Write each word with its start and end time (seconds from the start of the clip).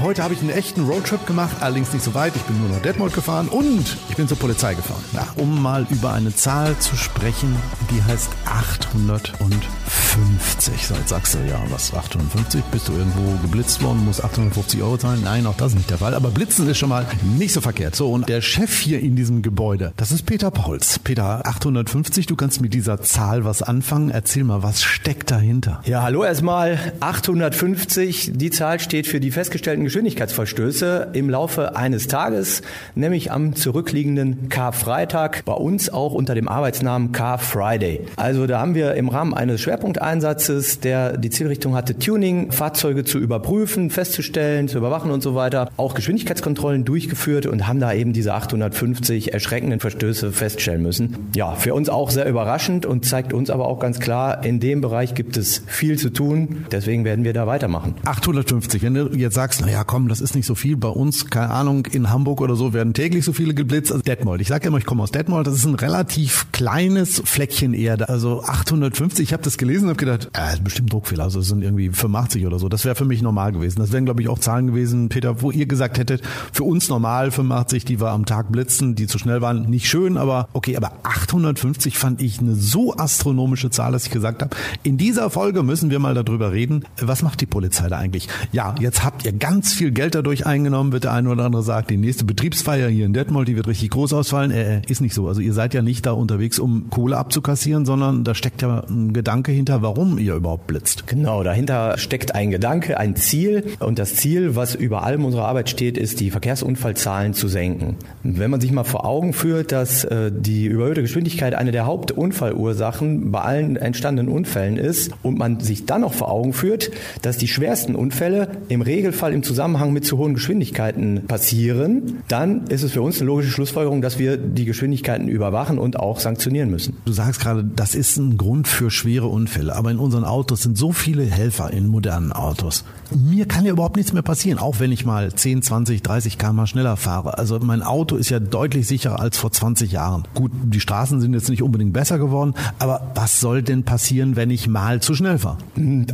Heute 0.00 0.22
habe 0.22 0.34
ich 0.34 0.40
einen 0.40 0.50
echten 0.50 0.84
Roadtrip 0.84 1.26
gemacht, 1.26 1.56
allerdings 1.60 1.92
nicht 1.92 2.04
so 2.04 2.14
weit. 2.14 2.34
Ich 2.34 2.42
bin 2.42 2.58
nur 2.60 2.70
nach 2.70 2.80
Detmold 2.80 3.12
gefahren 3.12 3.48
und 3.48 3.96
ich 4.08 4.16
bin 4.16 4.26
zur 4.26 4.38
Polizei 4.38 4.74
gefahren. 4.74 5.02
Ja, 5.12 5.26
um 5.36 5.62
mal 5.62 5.86
über 5.90 6.12
eine 6.12 6.34
Zahl 6.34 6.76
zu 6.78 6.96
sprechen, 6.96 7.54
die 7.90 8.02
heißt 8.02 8.30
850. 8.46 10.86
So, 10.86 10.94
jetzt 10.94 11.08
sagst 11.08 11.34
du, 11.34 11.38
ja, 11.48 11.60
was, 11.70 11.94
850? 11.94 12.62
Bist 12.72 12.88
du 12.88 12.92
irgendwo 12.92 13.38
geblitzt 13.42 13.82
worden, 13.82 14.04
musst 14.04 14.24
850 14.24 14.82
Euro 14.82 14.96
zahlen? 14.96 15.20
Nein, 15.22 15.46
auch 15.46 15.56
das 15.56 15.72
ist 15.72 15.76
nicht 15.76 15.90
der 15.90 15.98
Fall. 15.98 16.14
Aber 16.14 16.30
Blitzen 16.30 16.68
ist 16.68 16.78
schon 16.78 16.88
mal 16.88 17.06
nicht 17.38 17.52
so 17.52 17.60
verkehrt. 17.60 17.94
So, 17.94 18.10
und 18.10 18.28
der 18.28 18.40
Chef 18.40 18.78
hier 18.78 19.00
in 19.00 19.14
diesem 19.14 19.42
Gebäude, 19.42 19.92
das 19.96 20.10
ist 20.10 20.26
Peter 20.26 20.50
Pauls. 20.50 20.98
Peter, 20.98 21.46
850, 21.46 22.26
du 22.26 22.34
kannst 22.34 22.60
mit 22.60 22.74
dieser 22.74 23.02
Zahl 23.02 23.44
was 23.44 23.62
anfangen. 23.62 24.10
Erzähl 24.10 24.44
mal, 24.44 24.62
was 24.62 24.82
steckt 24.82 25.30
dahinter? 25.30 25.82
Ja, 25.84 26.02
hallo 26.02 26.24
erstmal. 26.24 26.92
850, 27.00 28.32
die 28.34 28.50
Zahl 28.50 28.80
steht 28.80 29.06
für 29.06 29.20
die 29.20 29.30
festgestellten 29.30 29.81
verurteilten 29.82 29.84
Geschwindigkeitsverstöße 29.84 31.08
im 31.12 31.30
Laufe 31.30 31.76
eines 31.76 32.06
Tages, 32.06 32.62
nämlich 32.94 33.30
am 33.30 33.54
zurückliegenden 33.54 34.48
Karfreitag, 34.48 35.44
bei 35.44 35.52
uns 35.52 35.90
auch 35.90 36.12
unter 36.12 36.34
dem 36.34 36.48
Arbeitsnamen 36.48 37.12
Car 37.12 37.38
Friday. 37.38 38.00
Also 38.16 38.46
da 38.46 38.60
haben 38.60 38.74
wir 38.74 38.94
im 38.94 39.08
Rahmen 39.08 39.34
eines 39.34 39.60
Schwerpunkteinsatzes, 39.60 40.80
der 40.80 41.16
die 41.16 41.30
Zielrichtung 41.30 41.74
hatte, 41.74 41.98
Tuning, 41.98 42.52
Fahrzeuge 42.52 43.04
zu 43.04 43.18
überprüfen, 43.18 43.90
festzustellen, 43.90 44.68
zu 44.68 44.78
überwachen 44.78 45.10
und 45.10 45.22
so 45.22 45.34
weiter, 45.34 45.68
auch 45.76 45.94
Geschwindigkeitskontrollen 45.94 46.84
durchgeführt 46.84 47.46
und 47.46 47.66
haben 47.66 47.80
da 47.80 47.92
eben 47.92 48.12
diese 48.12 48.34
850 48.34 49.32
erschreckenden 49.32 49.80
Verstöße 49.80 50.32
feststellen 50.32 50.82
müssen. 50.82 51.30
Ja, 51.34 51.54
für 51.54 51.74
uns 51.74 51.88
auch 51.88 52.10
sehr 52.10 52.28
überraschend 52.28 52.86
und 52.86 53.04
zeigt 53.04 53.32
uns 53.32 53.50
aber 53.50 53.66
auch 53.66 53.80
ganz 53.80 54.00
klar, 54.00 54.44
in 54.44 54.60
dem 54.60 54.80
Bereich 54.80 55.14
gibt 55.14 55.36
es 55.36 55.62
viel 55.66 55.98
zu 55.98 56.10
tun. 56.10 56.66
Deswegen 56.70 57.04
werden 57.04 57.24
wir 57.24 57.32
da 57.32 57.46
weitermachen. 57.46 57.94
850, 58.04 58.82
wenn 58.82 58.94
du 58.94 59.08
jetzt 59.14 59.34
sagst, 59.34 59.64
naja, 59.72 59.84
komm, 59.84 60.08
das 60.08 60.20
ist 60.20 60.34
nicht 60.34 60.44
so 60.44 60.54
viel. 60.54 60.76
Bei 60.76 60.88
uns, 60.88 61.30
keine 61.30 61.48
Ahnung, 61.48 61.86
in 61.86 62.10
Hamburg 62.10 62.42
oder 62.42 62.56
so 62.56 62.74
werden 62.74 62.92
täglich 62.92 63.24
so 63.24 63.32
viele 63.32 63.54
geblitzt. 63.54 63.90
Also 63.90 64.02
Detmold. 64.02 64.42
Ich 64.42 64.48
sage 64.48 64.68
immer, 64.68 64.76
ich 64.76 64.84
komme 64.84 65.02
aus 65.02 65.12
Detmold. 65.12 65.46
Das 65.46 65.54
ist 65.54 65.64
ein 65.64 65.76
relativ 65.76 66.52
kleines 66.52 67.22
Fleckchen 67.24 67.72
Erde. 67.72 68.10
Also 68.10 68.42
850. 68.42 69.22
Ich 69.22 69.32
habe 69.32 69.42
das 69.42 69.56
gelesen 69.56 69.84
und 69.84 69.90
habe 69.92 69.98
gedacht, 69.98 70.28
äh, 70.34 70.60
bestimmt 70.62 70.92
Druckfehler. 70.92 71.24
Also 71.24 71.40
es 71.40 71.48
sind 71.48 71.62
irgendwie 71.62 71.88
85 71.88 72.46
oder 72.46 72.58
so. 72.58 72.68
Das 72.68 72.84
wäre 72.84 72.94
für 72.96 73.06
mich 73.06 73.22
normal 73.22 73.52
gewesen. 73.52 73.78
Das 73.78 73.92
wären, 73.92 74.04
glaube 74.04 74.20
ich, 74.20 74.28
auch 74.28 74.38
Zahlen 74.40 74.66
gewesen, 74.66 75.08
Peter, 75.08 75.40
wo 75.40 75.50
ihr 75.50 75.64
gesagt 75.64 75.96
hättet, 75.96 76.20
für 76.52 76.64
uns 76.64 76.90
normal 76.90 77.30
85, 77.30 77.86
die 77.86 77.98
wir 77.98 78.10
am 78.10 78.26
Tag 78.26 78.52
blitzen, 78.52 78.94
die 78.94 79.06
zu 79.06 79.18
schnell 79.18 79.40
waren. 79.40 79.70
Nicht 79.70 79.88
schön, 79.88 80.18
aber 80.18 80.48
okay. 80.52 80.76
Aber 80.76 80.92
850 81.02 81.96
fand 81.96 82.20
ich 82.20 82.40
eine 82.40 82.56
so 82.56 82.94
astronomische 82.94 83.70
Zahl, 83.70 83.92
dass 83.92 84.04
ich 84.04 84.12
gesagt 84.12 84.42
habe, 84.42 84.54
in 84.82 84.98
dieser 84.98 85.30
Folge 85.30 85.62
müssen 85.62 85.88
wir 85.88 85.98
mal 85.98 86.12
darüber 86.12 86.52
reden. 86.52 86.84
Was 87.00 87.22
macht 87.22 87.40
die 87.40 87.46
Polizei 87.46 87.88
da 87.88 87.96
eigentlich? 87.96 88.28
Ja, 88.52 88.74
jetzt 88.78 89.02
habt 89.02 89.24
ihr 89.24 89.32
ganz 89.32 89.61
ganz 89.62 89.74
viel 89.74 89.92
Geld 89.92 90.16
dadurch 90.16 90.44
eingenommen, 90.44 90.90
wird 90.90 91.04
der 91.04 91.12
eine 91.12 91.30
oder 91.30 91.44
andere 91.44 91.62
sagt, 91.62 91.90
die 91.90 91.96
nächste 91.96 92.24
Betriebsfeier 92.24 92.88
hier 92.88 93.06
in 93.06 93.12
Detmold, 93.12 93.46
die 93.46 93.54
wird 93.54 93.68
richtig 93.68 93.90
groß 93.90 94.12
ausfallen. 94.12 94.50
Äh, 94.50 94.78
äh, 94.78 94.82
ist 94.88 95.00
nicht 95.00 95.14
so. 95.14 95.28
Also 95.28 95.40
ihr 95.40 95.52
seid 95.52 95.72
ja 95.72 95.82
nicht 95.82 96.04
da 96.04 96.10
unterwegs, 96.10 96.58
um 96.58 96.90
Kohle 96.90 97.16
abzukassieren, 97.16 97.86
sondern 97.86 98.24
da 98.24 98.34
steckt 98.34 98.62
ja 98.62 98.82
ein 98.88 99.12
Gedanke 99.12 99.52
hinter, 99.52 99.80
warum 99.80 100.18
ihr 100.18 100.34
überhaupt 100.34 100.66
blitzt. 100.66 101.06
Genau, 101.06 101.44
dahinter 101.44 101.96
steckt 101.96 102.34
ein 102.34 102.50
Gedanke, 102.50 102.98
ein 102.98 103.14
Ziel. 103.14 103.62
Und 103.78 104.00
das 104.00 104.16
Ziel, 104.16 104.56
was 104.56 104.74
über 104.74 105.04
allem 105.04 105.24
unserer 105.24 105.46
Arbeit 105.46 105.70
steht, 105.70 105.96
ist, 105.96 106.18
die 106.18 106.32
Verkehrsunfallzahlen 106.32 107.32
zu 107.32 107.46
senken. 107.46 107.98
Wenn 108.24 108.50
man 108.50 108.60
sich 108.60 108.72
mal 108.72 108.82
vor 108.82 109.04
Augen 109.04 109.32
führt, 109.32 109.70
dass 109.70 110.02
äh, 110.02 110.32
die 110.34 110.66
überhöhte 110.66 111.02
Geschwindigkeit 111.02 111.54
eine 111.54 111.70
der 111.70 111.86
Hauptunfallursachen 111.86 113.30
bei 113.30 113.42
allen 113.42 113.76
entstandenen 113.76 114.32
Unfällen 114.32 114.76
ist 114.76 115.12
und 115.22 115.38
man 115.38 115.60
sich 115.60 115.86
dann 115.86 116.00
noch 116.00 116.14
vor 116.14 116.32
Augen 116.32 116.52
führt, 116.52 116.90
dass 117.22 117.38
die 117.38 117.46
schwersten 117.46 117.94
Unfälle 117.94 118.48
im 118.68 118.82
Regelfall 118.82 119.32
im 119.32 119.41
Zusammenhang 119.42 119.92
mit 119.92 120.04
zu 120.04 120.18
hohen 120.18 120.34
Geschwindigkeiten 120.34 121.26
passieren, 121.26 122.22
dann 122.28 122.66
ist 122.66 122.82
es 122.82 122.92
für 122.92 123.02
uns 123.02 123.20
eine 123.20 123.26
logische 123.26 123.50
Schlussfolgerung, 123.50 124.02
dass 124.02 124.18
wir 124.18 124.36
die 124.36 124.64
Geschwindigkeiten 124.64 125.28
überwachen 125.28 125.78
und 125.78 125.98
auch 125.98 126.20
sanktionieren 126.20 126.70
müssen. 126.70 126.96
Du 127.04 127.12
sagst 127.12 127.40
gerade, 127.40 127.64
das 127.64 127.94
ist 127.94 128.16
ein 128.16 128.36
Grund 128.36 128.68
für 128.68 128.90
schwere 128.90 129.26
Unfälle, 129.26 129.74
aber 129.74 129.90
in 129.90 129.98
unseren 129.98 130.24
Autos 130.24 130.62
sind 130.62 130.78
so 130.78 130.92
viele 130.92 131.24
Helfer 131.24 131.72
in 131.72 131.88
modernen 131.88 132.32
Autos. 132.32 132.84
Mir 133.14 133.46
kann 133.46 133.64
ja 133.64 133.72
überhaupt 133.72 133.96
nichts 133.96 134.12
mehr 134.12 134.22
passieren, 134.22 134.58
auch 134.58 134.80
wenn 134.80 134.92
ich 134.92 135.04
mal 135.04 135.32
10, 135.32 135.62
20, 135.62 136.02
30 136.02 136.38
km 136.38 136.66
schneller 136.66 136.96
fahre. 136.96 137.38
Also 137.38 137.58
mein 137.60 137.82
Auto 137.82 138.16
ist 138.16 138.30
ja 138.30 138.40
deutlich 138.40 138.86
sicherer 138.86 139.20
als 139.20 139.36
vor 139.36 139.52
20 139.52 139.92
Jahren. 139.92 140.24
Gut, 140.34 140.50
die 140.64 140.80
Straßen 140.80 141.20
sind 141.20 141.34
jetzt 141.34 141.50
nicht 141.50 141.62
unbedingt 141.62 141.92
besser 141.92 142.18
geworden, 142.18 142.54
aber 142.78 143.12
was 143.14 143.40
soll 143.40 143.62
denn 143.62 143.84
passieren, 143.84 144.36
wenn 144.36 144.50
ich 144.50 144.68
mal 144.68 145.00
zu 145.00 145.14
schnell 145.14 145.38
fahre? 145.38 145.58